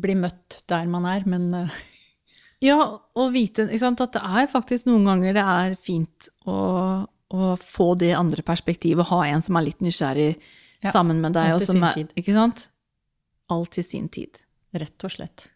Bli 0.00 0.16
møtt 0.18 0.60
der 0.70 0.86
man 0.90 1.08
er, 1.08 1.26
men 1.28 1.50
uh... 1.54 1.74
Ja, 2.64 2.78
og 3.18 3.32
vite 3.34 3.66
sant, 3.76 4.00
at 4.00 4.14
det 4.14 4.22
er 4.24 4.46
faktisk 4.48 4.86
noen 4.88 5.04
ganger 5.04 5.34
det 5.36 5.42
er 5.42 5.74
fint 5.76 6.30
å, 6.48 6.54
å 7.04 7.48
få 7.60 7.90
det 8.00 8.14
andre 8.16 8.44
perspektivet, 8.46 9.10
ha 9.10 9.18
en 9.28 9.44
som 9.44 9.58
er 9.58 9.66
litt 9.66 9.82
nysgjerrig 9.84 10.30
Ja, 10.84 10.92
sammen 10.94 11.20
med 11.20 11.34
deg. 11.36 11.50
alt 11.56 11.66
til 11.66 11.74
sin 11.74 11.84
er, 11.84 11.98
tid. 11.98 12.14
ikke 12.16 12.36
sant? 12.36 12.68
Alt 13.52 13.74
til 13.76 13.84
sin 13.84 14.08
tid. 14.08 14.40
rett 14.74 15.04
og 15.06 15.12
slett. 15.12 15.48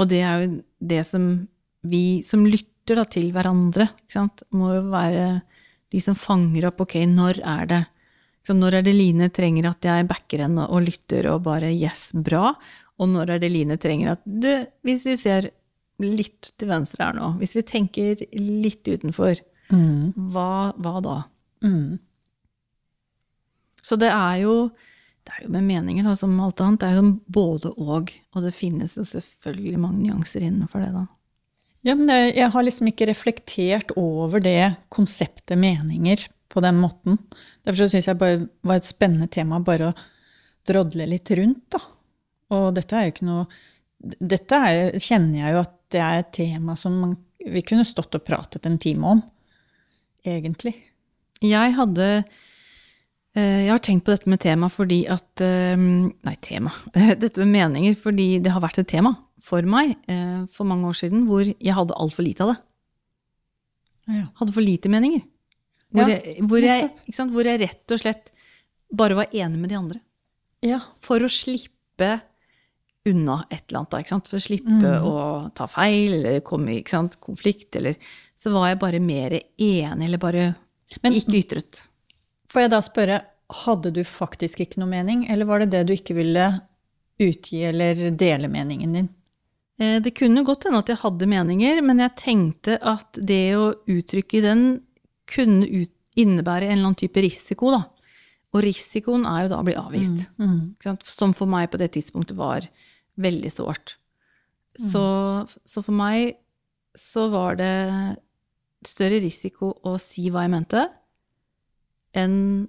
Og 0.00 0.10
det 0.10 0.20
er 0.26 0.42
jo 0.42 0.48
det 0.82 1.04
som 1.06 1.28
vi 1.84 2.22
som 2.26 2.44
lytter 2.46 2.98
da, 2.98 3.04
til 3.08 3.30
hverandre, 3.32 3.88
må 4.56 4.74
jo 4.74 4.82
være 4.92 5.26
de 5.94 6.00
som 6.02 6.16
fanger 6.18 6.66
opp 6.68 6.82
ok, 6.84 6.98
når 7.08 7.40
er 7.44 7.66
det 7.70 7.82
Når 8.44 8.74
er 8.74 8.82
det 8.84 8.92
Line 8.92 9.30
trenger 9.32 9.70
at 9.70 9.86
jeg 9.86 10.04
backer 10.04 10.42
henne 10.44 10.66
og 10.68 10.82
lytter 10.84 11.30
og 11.32 11.44
bare 11.46 11.70
yes, 11.72 12.10
bra? 12.12 12.50
Og 13.00 13.08
når 13.08 13.30
er 13.32 13.38
det 13.40 13.48
Line 13.54 13.78
trenger 13.80 14.10
at 14.12 14.20
du, 14.26 14.66
hvis 14.84 15.06
vi 15.08 15.14
ser 15.16 15.48
litt 16.02 16.50
til 16.58 16.68
venstre 16.68 17.06
her 17.06 17.16
nå, 17.16 17.30
hvis 17.40 17.54
vi 17.56 17.62
tenker 17.62 18.20
litt 18.36 18.84
utenfor, 18.84 19.40
Mm. 19.72 20.12
hva, 20.28 20.74
hva 20.76 21.00
da? 21.00 21.14
Mm. 21.64 21.98
Så 23.80 23.96
det 23.96 24.10
er 24.12 24.42
jo 24.42 24.56
det 25.24 25.32
er 25.32 25.46
jo 25.46 25.52
med 25.54 25.64
meninger, 25.64 26.04
da, 26.04 26.12
som 26.20 26.34
alt 26.44 26.60
annet. 26.60 26.82
Det 26.82 26.88
er 26.88 26.96
jo 26.98 27.00
som 27.00 27.12
både 27.32 27.70
og. 27.80 28.10
Og 28.36 28.42
det 28.44 28.52
finnes 28.52 28.92
jo 28.98 29.06
selvfølgelig 29.08 29.80
mange 29.80 30.02
nyanser 30.04 30.44
innenfor 30.44 30.84
det, 30.84 30.90
da. 30.92 31.06
Ja, 31.84 31.94
men 31.98 32.08
jeg 32.08 32.48
har 32.48 32.64
liksom 32.64 32.88
ikke 32.88 33.10
reflektert 33.10 33.92
over 34.00 34.40
det 34.40 34.74
konseptet 34.92 35.58
meninger 35.60 36.22
på 36.48 36.62
den 36.64 36.78
måten. 36.80 37.18
Derfor 37.66 37.90
syns 37.90 38.08
jeg 38.08 38.20
bare 38.20 38.46
var 38.64 38.80
et 38.80 38.88
spennende 38.88 39.28
tema 39.32 39.60
bare 39.64 39.90
å 39.90 39.96
drodle 40.68 41.08
litt 41.10 41.32
rundt, 41.36 41.66
da. 41.74 41.82
Og 42.54 42.70
dette 42.76 42.96
er 42.96 43.08
jo 43.08 43.14
ikke 43.14 43.30
noe 43.30 43.46
Dette 44.04 44.56
er, 44.68 44.98
kjenner 45.00 45.38
jeg 45.38 45.52
jo 45.54 45.60
at 45.62 45.76
det 45.94 46.00
er 46.04 46.18
et 46.20 46.32
tema 46.36 46.74
som 46.76 46.96
man, 47.00 47.12
vi 47.40 47.62
kunne 47.64 47.86
stått 47.88 48.18
og 48.18 48.24
pratet 48.26 48.66
en 48.68 48.76
time 48.76 49.12
om, 49.14 49.22
egentlig. 50.28 50.74
Jeg 51.40 51.72
hadde 51.78 52.08
eh, 52.18 53.62
Jeg 53.64 53.70
har 53.70 53.80
tenkt 53.84 54.04
på 54.04 54.12
dette 54.12 54.28
med 54.28 54.42
tema 54.44 54.68
fordi 54.72 55.06
at 55.08 55.40
eh, 55.44 55.72
Nei, 55.80 56.36
tema. 56.44 56.74
Dette 57.22 57.40
med 57.40 57.54
meninger 57.54 57.96
fordi 57.96 58.28
det 58.44 58.52
har 58.52 58.64
vært 58.64 58.82
et 58.82 58.92
tema 58.92 59.14
for 59.44 59.66
meg 59.68 59.94
eh, 60.08 60.44
for 60.52 60.64
mange 60.68 60.88
år 60.88 60.96
siden 61.02 61.26
hvor 61.28 61.44
jeg 61.44 61.74
hadde 61.76 61.96
altfor 62.00 62.24
lite 62.24 62.46
av 62.46 62.54
det. 62.54 62.60
Ja. 64.14 64.26
Hadde 64.40 64.52
for 64.56 64.64
lite 64.64 64.90
meninger. 64.92 65.22
Hvor, 65.94 66.08
Ja, 66.10 66.16
jeg, 66.18 66.42
hvor, 66.48 66.60
jeg, 66.64 66.90
sant? 67.14 67.32
hvor 67.32 67.46
jeg 67.46 67.60
rett 67.62 67.92
og 67.94 68.00
slett 68.02 68.30
bare 68.94 69.16
var 69.18 69.30
enig 69.32 69.58
med 69.60 69.70
de 69.72 69.76
andre. 69.78 70.00
ja. 70.64 70.80
For 71.04 71.20
å 71.22 71.28
slippe 71.30 72.20
unna 73.06 73.42
et 73.52 73.66
eller 73.68 73.82
annet, 73.82 73.90
da, 73.92 73.98
ikke 74.00 74.08
sant? 74.14 74.28
For 74.32 74.40
å 74.40 74.44
slippe 74.44 74.80
Mm. 74.80 75.04
å 75.04 75.54
ta 75.54 75.66
feil 75.68 76.14
eller 76.18 76.40
komme 76.40 76.78
i 76.78 76.82
konflikt, 76.82 77.76
eller 77.76 77.96
Så 78.36 78.50
var 78.52 78.68
jeg 78.68 78.78
bare 78.80 78.98
mer 79.00 79.30
enig, 79.58 80.04
eller 80.04 80.18
bare 80.18 80.54
Men- 81.02 81.12
ikke 81.12 81.38
ytret. 81.44 81.86
Får 82.48 82.62
jeg 82.62 82.70
da 82.70 82.80
spørre, 82.80 83.22
hadde 83.50 83.92
du 83.92 84.02
faktisk 84.04 84.58
ikke 84.60 84.78
noe 84.78 84.88
mening, 84.88 85.30
eller 85.30 85.44
var 85.46 85.60
det 85.60 85.70
det 85.70 85.86
du 85.86 85.92
ikke 85.94 86.14
ville 86.14 86.60
utgi 87.20 87.62
eller 87.64 88.10
dele 88.10 88.48
meningen 88.48 88.92
din? 88.92 89.08
Eh, 89.80 89.98
Det 90.02 90.14
kunne 90.14 90.44
godt 90.46 90.64
hende 90.68 90.78
at 90.84 90.92
jeg 90.92 91.00
hadde 91.02 91.26
meninger, 91.30 91.82
men 91.82 91.98
jeg 91.98 92.16
tenkte 92.20 92.78
at 92.82 93.18
det 93.18 93.56
å 93.58 93.72
uttrykke 93.90 94.42
den 94.44 94.64
kunne 95.26 95.66
ut 95.66 95.90
innebære 96.16 96.68
en 96.68 96.76
eller 96.76 96.90
annen 96.92 97.00
type 97.00 97.18
risiko, 97.24 97.72
da. 97.74 97.82
Og 98.54 98.62
risikoen 98.62 99.24
er 99.26 99.44
jo 99.44 99.50
da 99.50 99.58
å 99.58 99.66
bli 99.66 99.74
avvist. 99.74 100.28
Mm. 100.38 100.76
Sant? 100.84 101.02
Som 101.10 101.32
for 101.34 101.50
meg 101.50 101.72
på 101.72 101.80
det 101.80 101.90
tidspunktet 101.96 102.36
var 102.38 102.68
veldig 103.18 103.50
sårt. 103.50 103.96
Så, 104.78 105.02
så 105.66 105.82
for 105.82 105.94
meg 105.94 106.36
så 106.94 107.28
var 107.30 107.58
det 107.58 107.72
større 108.86 109.18
risiko 109.22 109.72
å 109.86 109.96
si 110.02 110.28
hva 110.30 110.44
jeg 110.44 110.52
mente, 110.54 110.84
enn 112.14 112.68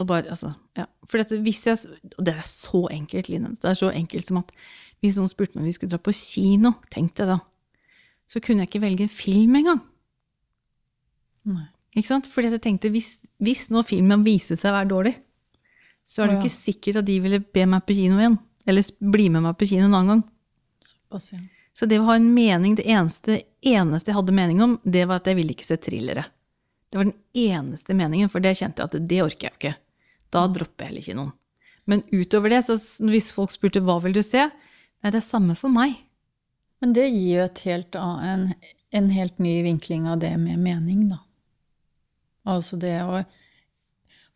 å 0.00 0.06
bare 0.08 0.30
Altså, 0.32 0.54
ja. 0.78 0.86
For 1.06 1.20
dette, 1.20 1.38
hvis 1.44 1.64
jeg 1.68 1.78
Og 2.16 2.24
det 2.26 2.34
er 2.34 2.46
så 2.48 2.86
enkelt, 2.90 3.28
Line. 3.30 3.54
Det 3.60 3.70
er 3.70 3.78
så 3.78 3.90
enkelt 3.94 4.30
som 4.30 4.40
at 4.42 4.52
hvis 5.04 5.18
noen 5.18 5.28
spurte 5.28 5.58
meg 5.58 5.66
om 5.66 5.68
vi 5.68 5.74
skulle 5.76 5.92
dra 5.92 6.00
på 6.00 6.14
kino, 6.16 6.78
tenk 6.88 7.12
det 7.18 7.26
da, 7.28 7.34
så 8.24 8.40
kunne 8.40 8.64
jeg 8.64 8.70
ikke 8.70 8.86
velge 8.86 9.04
en 9.04 9.12
film 9.12 9.58
engang. 9.58 9.82
Nei. 11.44 11.66
Ikke 11.92 12.08
sant? 12.08 12.30
Fordi 12.32 12.48
jeg 12.54 12.62
tenkte, 12.64 12.90
hvis, 12.94 13.18
hvis 13.44 13.66
nå 13.68 13.82
filmen 13.84 14.24
viser 14.24 14.56
seg 14.56 14.72
å 14.72 14.78
være 14.78 14.90
dårlig, 14.94 15.12
så 16.08 16.22
er 16.22 16.30
det 16.30 16.34
jo 16.34 16.38
ja. 16.38 16.46
ikke 16.46 16.54
sikkert 16.54 17.02
at 17.02 17.08
de 17.10 17.18
ville 17.20 17.42
be 17.44 17.66
meg 17.68 17.84
på 17.84 17.98
kino 17.98 18.16
igjen. 18.16 18.38
Eller 18.64 18.88
bli 19.12 19.28
med 19.34 19.44
meg 19.44 19.58
på 19.60 19.68
kino 19.68 19.84
en 19.84 19.98
annen 19.98 20.14
gang. 20.14 20.24
Såpass, 20.88 21.28
ja. 21.34 21.42
Så 21.74 21.88
det 21.90 21.98
å 22.00 22.08
ha 22.08 22.16
en 22.16 22.30
mening, 22.32 22.76
det 22.78 22.86
eneste, 22.86 23.40
eneste 23.66 24.12
jeg 24.12 24.16
hadde 24.16 24.34
mening 24.36 24.60
om, 24.62 24.76
det 24.86 25.04
var 25.10 25.20
at 25.20 25.28
jeg 25.28 25.36
ville 25.40 25.52
ikke 25.52 25.66
se 25.66 25.76
thrillere. 25.82 26.24
Det 26.88 27.00
var 27.00 27.08
den 27.08 27.16
eneste 27.34 27.96
meningen, 27.98 28.30
for 28.30 28.40
det 28.40 28.54
kjente 28.56 28.80
jeg 28.80 28.92
at 28.92 29.08
det 29.10 29.22
orker 29.24 29.48
jeg 29.48 29.52
jo 29.52 29.58
ikke. 29.58 29.72
Da 30.34 30.46
dropper 30.50 30.86
jeg 30.86 30.90
heller 30.90 31.04
ikke 31.04 31.18
noen. 31.20 31.34
Men 31.84 32.02
utover 32.10 32.52
det, 32.52 32.62
så 32.64 32.78
hvis 33.04 33.30
folk 33.36 33.52
spurte 33.52 33.82
hva 33.84 33.98
vil 34.02 34.16
du 34.16 34.22
se, 34.24 34.46
nei, 34.48 35.12
det 35.12 35.20
er 35.20 35.26
samme 35.26 35.56
for 35.58 35.72
meg. 35.72 35.98
Men 36.82 36.94
det 36.96 37.06
gir 37.10 37.38
jo 37.38 37.44
et 37.44 37.62
helt, 37.68 37.96
en, 37.96 38.48
en 38.92 39.10
helt 39.12 39.40
ny 39.42 39.58
vinkling 39.66 40.08
av 40.10 40.22
det 40.24 40.32
med 40.40 40.60
mening, 40.64 41.06
da. 41.12 41.20
Altså 42.44 42.76
det 42.76 42.98
å 43.00 43.22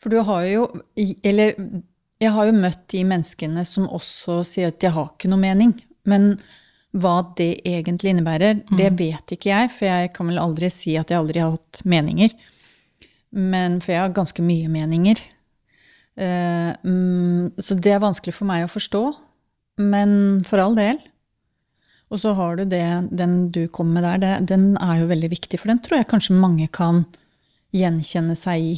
For 0.01 0.09
du 0.09 0.23
har 0.25 0.47
jo 0.49 0.63
Eller 0.97 1.51
jeg 2.19 2.33
har 2.33 2.49
jo 2.49 2.55
møtt 2.57 2.87
de 2.89 3.03
menneskene 3.05 3.63
som 3.69 3.85
også 3.85 4.41
sier 4.49 4.73
at 4.73 4.81
de 4.83 4.91
har 4.91 5.13
ikke 5.13 5.29
noe 5.31 5.39
mening. 5.39 5.75
Men 6.09 6.39
hva 6.97 7.21
det 7.39 7.61
egentlig 7.69 8.11
innebærer, 8.11 8.65
det 8.75 8.89
vet 8.99 9.35
ikke 9.37 9.53
jeg, 9.53 9.71
for 9.71 9.87
jeg 9.87 10.11
kan 10.17 10.31
vel 10.33 10.41
aldri 10.43 10.71
si 10.73 10.97
at 10.99 11.13
jeg 11.13 11.21
aldri 11.21 11.45
har 11.45 11.53
hatt 11.55 11.83
meninger. 11.87 12.33
Men, 13.31 13.79
for 13.85 13.93
jeg 13.95 14.03
har 14.03 14.17
ganske 14.17 14.43
mye 14.43 14.73
meninger. 14.73 15.23
Eh, 16.19 16.73
mm, 16.83 17.55
så 17.63 17.77
det 17.79 17.95
er 17.95 18.03
vanskelig 18.03 18.35
for 18.35 18.51
meg 18.51 18.67
å 18.67 18.73
forstå. 18.73 19.05
Men 19.79 20.13
for 20.47 20.63
all 20.63 20.77
del. 20.79 20.99
Og 22.09 22.23
så 22.23 22.33
har 22.35 22.57
du 22.57 22.65
det, 22.65 22.85
den 23.13 23.51
du 23.55 23.67
kom 23.71 23.93
med 23.95 24.07
der, 24.07 24.21
det, 24.23 24.35
den 24.51 24.71
er 24.81 25.03
jo 25.03 25.11
veldig 25.11 25.29
viktig, 25.35 25.61
for 25.61 25.71
den 25.71 25.81
tror 25.85 26.01
jeg 26.01 26.09
kanskje 26.09 26.39
mange 26.41 26.69
kan 26.73 27.03
gjenkjenne 27.77 28.37
seg 28.39 28.65
i. 28.65 28.77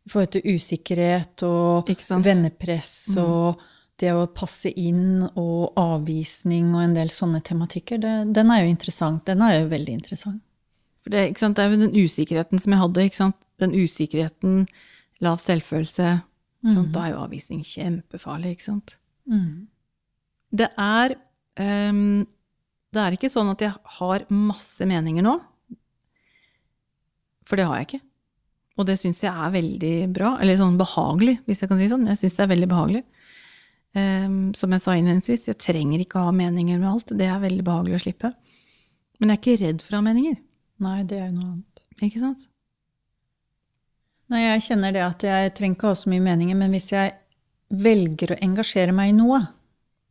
I 0.00 0.10
forhold 0.10 0.32
til 0.32 0.56
usikkerhet 0.56 1.44
og 1.44 1.90
vennepress 2.24 2.94
og 3.20 3.60
det 4.00 4.14
å 4.16 4.24
passe 4.32 4.70
inn 4.80 5.20
og 5.28 5.76
avvisning 5.78 6.70
og 6.72 6.86
en 6.86 6.94
del 6.96 7.12
sånne 7.12 7.42
tematikker. 7.44 8.00
Det, 8.00 8.14
den 8.32 8.52
er 8.52 8.64
jo 8.64 8.70
interessant. 8.72 9.26
Den 9.28 9.44
er 9.44 9.58
jo 9.58 9.68
veldig 9.74 9.98
interessant. 9.98 10.40
For 11.04 11.12
det, 11.12 11.26
det 11.36 11.62
er 11.62 11.68
jo 11.68 11.82
den 11.82 11.98
usikkerheten 12.00 12.62
som 12.62 12.74
jeg 12.74 12.80
hadde. 12.80 13.28
Den 13.60 13.76
usikkerheten, 13.76 14.64
lav 15.24 15.40
selvfølelse. 15.42 16.10
mm. 16.64 16.92
Da 16.94 17.06
er 17.06 17.14
jo 17.14 17.22
avvisning 17.24 17.62
kjempefarlig. 17.66 18.56
Ikke 18.56 18.68
sant? 18.68 18.96
Det 20.50 20.68
er 20.76 21.14
um, 21.90 22.26
Det 22.90 23.00
er 23.00 23.14
ikke 23.14 23.30
sånn 23.30 23.52
at 23.52 23.62
jeg 23.62 23.74
har 24.00 24.24
masse 24.34 24.86
meninger 24.88 25.22
nå. 25.22 25.36
For 27.46 27.58
det 27.58 27.66
har 27.66 27.80
jeg 27.80 27.88
ikke. 27.88 28.04
Og 28.80 28.86
det 28.88 28.96
syns 28.98 29.20
jeg 29.22 29.30
er 29.30 29.52
veldig 29.54 29.94
bra. 30.14 30.34
Eller 30.42 30.58
sånn 30.58 30.78
behagelig, 30.80 31.38
hvis 31.46 31.62
jeg 31.62 31.70
kan 31.70 31.78
si 31.78 31.86
det 31.86 31.92
sånn. 31.94 32.08
Jeg 32.10 32.20
syns 32.22 32.38
det 32.38 32.44
er 32.44 32.52
veldig 32.54 32.70
behagelig. 32.70 33.02
Um, 33.90 34.38
som 34.54 34.70
jeg 34.74 34.82
sa 34.84 34.94
innledningsvis, 34.94 35.48
jeg 35.50 35.58
trenger 35.58 36.02
ikke 36.02 36.20
å 36.20 36.28
ha 36.28 36.34
meninger 36.34 36.78
med 36.78 36.90
alt. 36.92 37.14
Det 37.18 37.26
er 37.26 37.42
veldig 37.42 37.66
behagelig 37.66 37.98
å 37.98 38.04
slippe. 38.04 38.32
Men 39.20 39.32
jeg 39.32 39.36
er 39.36 39.42
ikke 39.42 39.64
redd 39.64 39.82
for 39.84 39.96
å 39.96 40.00
ha 40.00 40.06
meninger. 40.06 40.38
Nei, 40.80 41.00
det 41.04 41.18
er 41.18 41.26
jo 41.28 41.34
noe 41.36 41.48
annet. 41.50 41.82
Ikke 42.00 42.22
sant? 42.22 42.46
Nei, 44.30 44.44
jeg 44.44 44.66
kjenner 44.68 44.94
det 44.94 45.02
at 45.02 45.24
jeg 45.26 45.54
trenger 45.58 45.76
ikke 45.76 45.90
ha 45.90 45.98
så 45.98 46.10
mye 46.12 46.22
meninger, 46.22 46.58
men 46.58 46.70
hvis 46.74 46.92
jeg 46.92 47.16
velger 47.70 48.34
å 48.34 48.40
engasjere 48.46 48.94
meg 48.94 49.12
i 49.12 49.16
noe, 49.16 49.40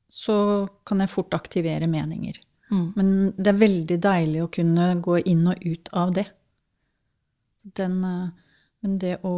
så 0.09 0.67
kan 0.87 1.03
jeg 1.03 1.11
fort 1.13 1.35
aktivere 1.37 1.87
meninger. 1.87 2.39
Mm. 2.69 2.85
Men 2.97 3.13
det 3.37 3.51
er 3.51 3.61
veldig 3.61 3.97
deilig 4.03 4.43
å 4.43 4.51
kunne 4.53 4.89
gå 5.05 5.19
inn 5.31 5.47
og 5.49 5.63
ut 5.63 5.91
av 5.97 6.11
det. 6.17 6.25
Den, 7.79 7.97
eh, 8.05 8.51
men 8.83 8.97
det 9.01 9.15
å 9.27 9.35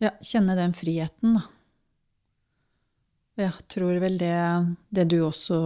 ja, 0.00 0.12
kjenne 0.24 0.56
den 0.58 0.76
friheten, 0.76 1.38
da. 1.38 1.46
Jeg 3.40 3.56
tror 3.72 3.96
vel 4.02 4.18
det, 4.20 4.36
det 4.92 5.06
du 5.08 5.20
også 5.24 5.56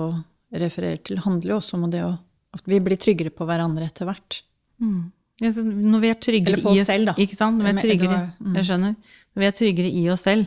refererer 0.54 1.00
til, 1.02 1.18
handler 1.24 1.54
jo 1.54 1.58
også 1.58 1.78
om 1.78 1.88
det 1.90 2.04
å, 2.06 2.12
at 2.54 2.68
vi 2.70 2.78
blir 2.82 3.00
tryggere 3.00 3.32
på 3.34 3.46
hverandre 3.48 3.88
etter 3.88 4.06
hvert. 4.06 4.44
Mm. 4.82 5.08
Når 5.42 6.02
vi 6.02 6.10
er 6.12 6.20
tryggere 6.22 6.60
i 6.60 6.66
oss 6.70 6.86
selv, 6.86 7.10
da. 7.10 7.14
Ikke 7.18 7.36
sant? 7.36 7.58
Når 7.58 7.66
vi 7.66 7.72
er 7.72 7.82
tryggere, 7.82 8.20
mm. 8.38 8.54
Jeg 8.60 8.68
skjønner. 8.68 8.94
Når 9.34 9.42
vi 9.42 9.48
er 9.48 9.56
tryggere 9.58 9.90
i 9.90 10.04
oss 10.14 10.26
selv, 10.28 10.46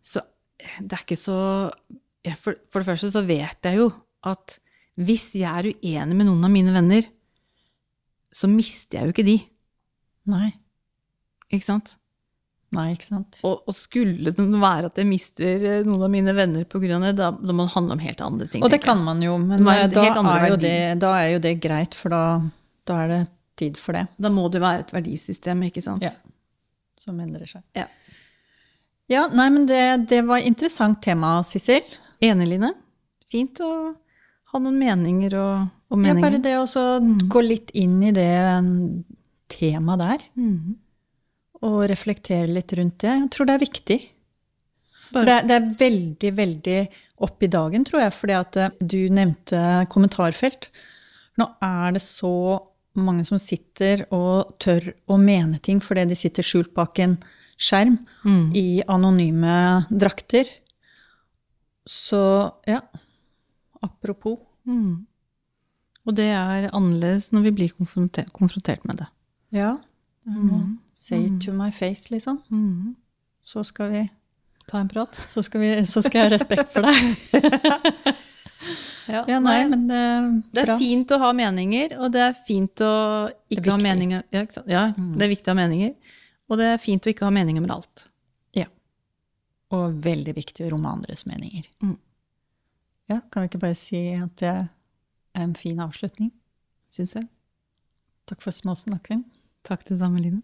så 0.00 0.22
det 0.80 0.96
er 0.96 1.02
ikke 1.04 1.18
så 1.20 1.40
for, 2.34 2.56
for 2.72 2.82
det 2.82 2.88
første 2.88 3.10
så 3.12 3.22
vet 3.26 3.68
jeg 3.68 3.78
jo 3.78 3.90
at 4.26 4.56
hvis 4.96 5.28
jeg 5.36 5.46
er 5.46 5.68
uenig 5.76 6.16
med 6.16 6.26
noen 6.26 6.46
av 6.48 6.50
mine 6.50 6.72
venner, 6.74 7.04
så 8.32 8.48
mister 8.50 8.98
jeg 8.98 9.08
jo 9.08 9.14
ikke 9.14 9.26
de. 9.26 9.36
Nei. 10.32 10.48
Ikke 11.52 11.66
sant? 11.68 11.92
Nei, 12.74 12.88
ikke 12.96 13.06
sant? 13.06 13.38
Og, 13.46 13.60
og 13.68 13.76
skulle 13.76 14.32
det 14.34 14.46
være 14.60 14.88
at 14.90 14.98
jeg 14.98 15.06
mister 15.08 15.62
eh, 15.68 15.84
noen 15.86 16.02
av 16.08 16.10
mine 16.10 16.32
venner 16.34 16.64
pga. 16.66 16.98
det, 17.04 17.12
da, 17.20 17.30
da 17.30 17.54
må 17.54 17.68
det 17.68 17.74
handle 17.76 17.94
om 17.94 18.02
helt 18.02 18.24
andre 18.24 18.48
ting. 18.50 18.64
Og 18.66 18.72
det 18.72 18.80
kan 18.82 19.04
man 19.04 19.22
jo, 19.22 19.36
men 19.38 19.60
eh, 19.60 19.86
da 19.92 20.08
er, 20.08 20.48
jo 20.50 20.58
det, 20.60 20.76
da 21.04 21.12
er 21.20 21.30
jo 21.36 21.42
det 21.44 21.54
greit, 21.62 21.94
for 21.94 22.12
da, 22.12 22.24
da 22.88 22.98
er 23.04 23.12
det 23.12 23.22
tid 23.56 23.76
for 23.80 23.92
det 23.96 24.06
Da 24.20 24.28
må 24.32 24.48
det 24.52 24.60
være 24.60 24.84
et 24.84 24.92
verdisystem, 24.94 25.62
ikke 25.68 25.82
sant? 25.84 26.02
Ja. 26.02 26.10
som 26.98 27.18
endrer 27.20 27.46
seg. 27.46 27.62
Ja. 27.76 27.86
Ja, 29.08 29.26
nei, 29.30 29.48
men 29.54 29.66
det, 29.68 29.82
det 30.10 30.24
var 30.26 30.38
interessant 30.42 30.98
tema, 31.04 31.36
Sissel. 31.46 31.84
Enig, 32.24 32.48
Line? 32.50 32.72
Fint 33.30 33.60
å 33.62 33.70
ha 34.52 34.58
noen 34.62 34.78
meninger 34.80 35.34
og, 35.38 35.68
og 35.92 36.06
Ja, 36.06 36.14
bare 36.18 36.40
det 36.42 36.56
å 36.58 36.64
så 36.66 36.82
gå 37.30 37.42
litt 37.44 37.70
inn 37.78 38.00
i 38.02 38.10
det 38.16 38.26
temaet 39.52 39.98
der, 40.02 40.24
Mm. 40.36 40.74
og 41.62 41.86
reflektere 41.90 42.48
litt 42.52 42.72
rundt 42.76 42.98
det. 42.98 43.12
Jeg 43.20 43.30
tror 43.30 43.46
det 43.46 43.54
er 43.54 43.64
viktig. 43.66 44.00
Det, 45.12 45.28
er- 45.28 45.46
det 45.46 45.54
er 45.54 45.68
veldig, 45.78 46.32
veldig 46.36 46.80
opp 47.22 47.42
i 47.42 47.46
dagen, 47.46 47.84
tror 47.86 48.00
jeg, 48.02 48.12
fordi 48.12 48.34
at 48.40 48.56
eh, 48.56 48.70
du 48.82 49.08
nevnte 49.08 49.86
kommentarfelt. 49.88 50.68
Nå 51.38 51.46
er 51.62 51.92
det 51.92 52.02
så 52.02 52.32
mange 52.96 53.24
som 53.26 53.38
sitter 53.38 54.04
og 54.14 54.54
tør 54.62 54.92
å 55.08 55.18
mene 55.20 55.58
ting 55.62 55.80
fordi 55.80 56.04
de 56.08 56.14
sitter 56.18 56.42
skjult 56.46 56.72
bak 56.74 56.98
en 57.04 57.18
skjerm 57.58 57.98
Mm. 58.24 58.50
i 58.54 58.82
anonyme 58.88 59.86
drakter. 59.90 60.44
Så 61.86 62.52
ja, 62.66 62.80
apropos. 63.82 64.38
Mm. 64.66 65.06
Og 66.06 66.14
det 66.14 66.26
er 66.34 66.68
annerledes 66.74 67.30
når 67.32 67.42
vi 67.48 67.50
blir 67.60 67.72
konfronter 67.76 68.26
konfrontert 68.34 68.84
med 68.84 68.96
det. 69.02 69.08
Ja, 69.52 69.76
Mm. 70.26 70.78
say 70.92 71.24
it 71.26 71.40
to 71.44 71.52
my 71.52 71.70
face, 71.70 72.10
liksom. 72.10 72.40
Mm. 72.50 72.96
Så 73.44 73.64
skal 73.64 73.90
vi 73.92 74.10
Ta 74.68 74.78
en 74.80 74.88
prat. 74.88 75.14
Så 75.14 75.44
skal, 75.44 75.60
vi, 75.60 75.68
så 75.86 76.02
skal 76.02 76.18
jeg 76.18 76.26
ha 76.26 76.30
respekt 76.34 76.72
for 76.72 76.82
deg. 76.82 77.16
Ja, 79.16 79.22
ja 79.30 79.38
nei, 79.42 79.56
nei, 79.62 79.70
men 79.72 79.84
eh, 79.90 80.28
det 80.52 80.62
er 80.62 80.68
bra. 80.68 80.76
Det 80.76 80.76
er 80.76 80.82
fint 80.82 81.14
å 81.14 81.18
ha 81.22 81.32
meninger, 81.36 81.96
og 82.00 82.12
det 82.14 82.22
er 82.26 82.36
fint 82.48 82.84
å 82.84 82.92
ikke, 83.52 83.70
ha 83.70 83.78
meninger 83.80 84.22
ja, 84.34 84.44
ikke 84.44 84.64
ja, 84.70 84.84
mm. 84.96 85.12
det 85.16 85.26
er 85.26 85.32
viktig 85.32 85.50
å 85.50 85.54
ha 85.54 85.60
meninger. 85.60 86.16
Og 86.46 86.60
det 86.60 86.68
er 86.74 86.82
fint 86.82 87.06
å 87.06 87.10
ikke 87.10 87.26
ha 87.26 87.34
meninger 87.34 87.64
med 87.64 87.74
alt. 87.74 88.06
Ja. 88.54 88.68
Og 89.74 89.96
veldig 90.04 90.36
viktig 90.36 90.66
å 90.66 90.72
romme 90.74 90.92
andres 90.92 91.26
meninger. 91.26 91.66
Mm. 91.82 91.96
Ja, 93.10 93.20
kan 93.30 93.44
vi 93.44 93.50
ikke 93.50 93.62
bare 93.62 93.78
si 93.78 94.02
at 94.18 94.34
det 94.42 94.52
er 94.52 94.68
en 95.42 95.54
fin 95.58 95.80
avslutning? 95.82 96.32
Syns 96.94 97.16
jeg. 97.18 97.26
Takk 98.26 98.42
for 98.42 98.54
småsnakking. 98.54 99.24
Takk 99.66 99.86
det 99.88 99.98
samme, 100.00 100.22
Line. 100.22 100.42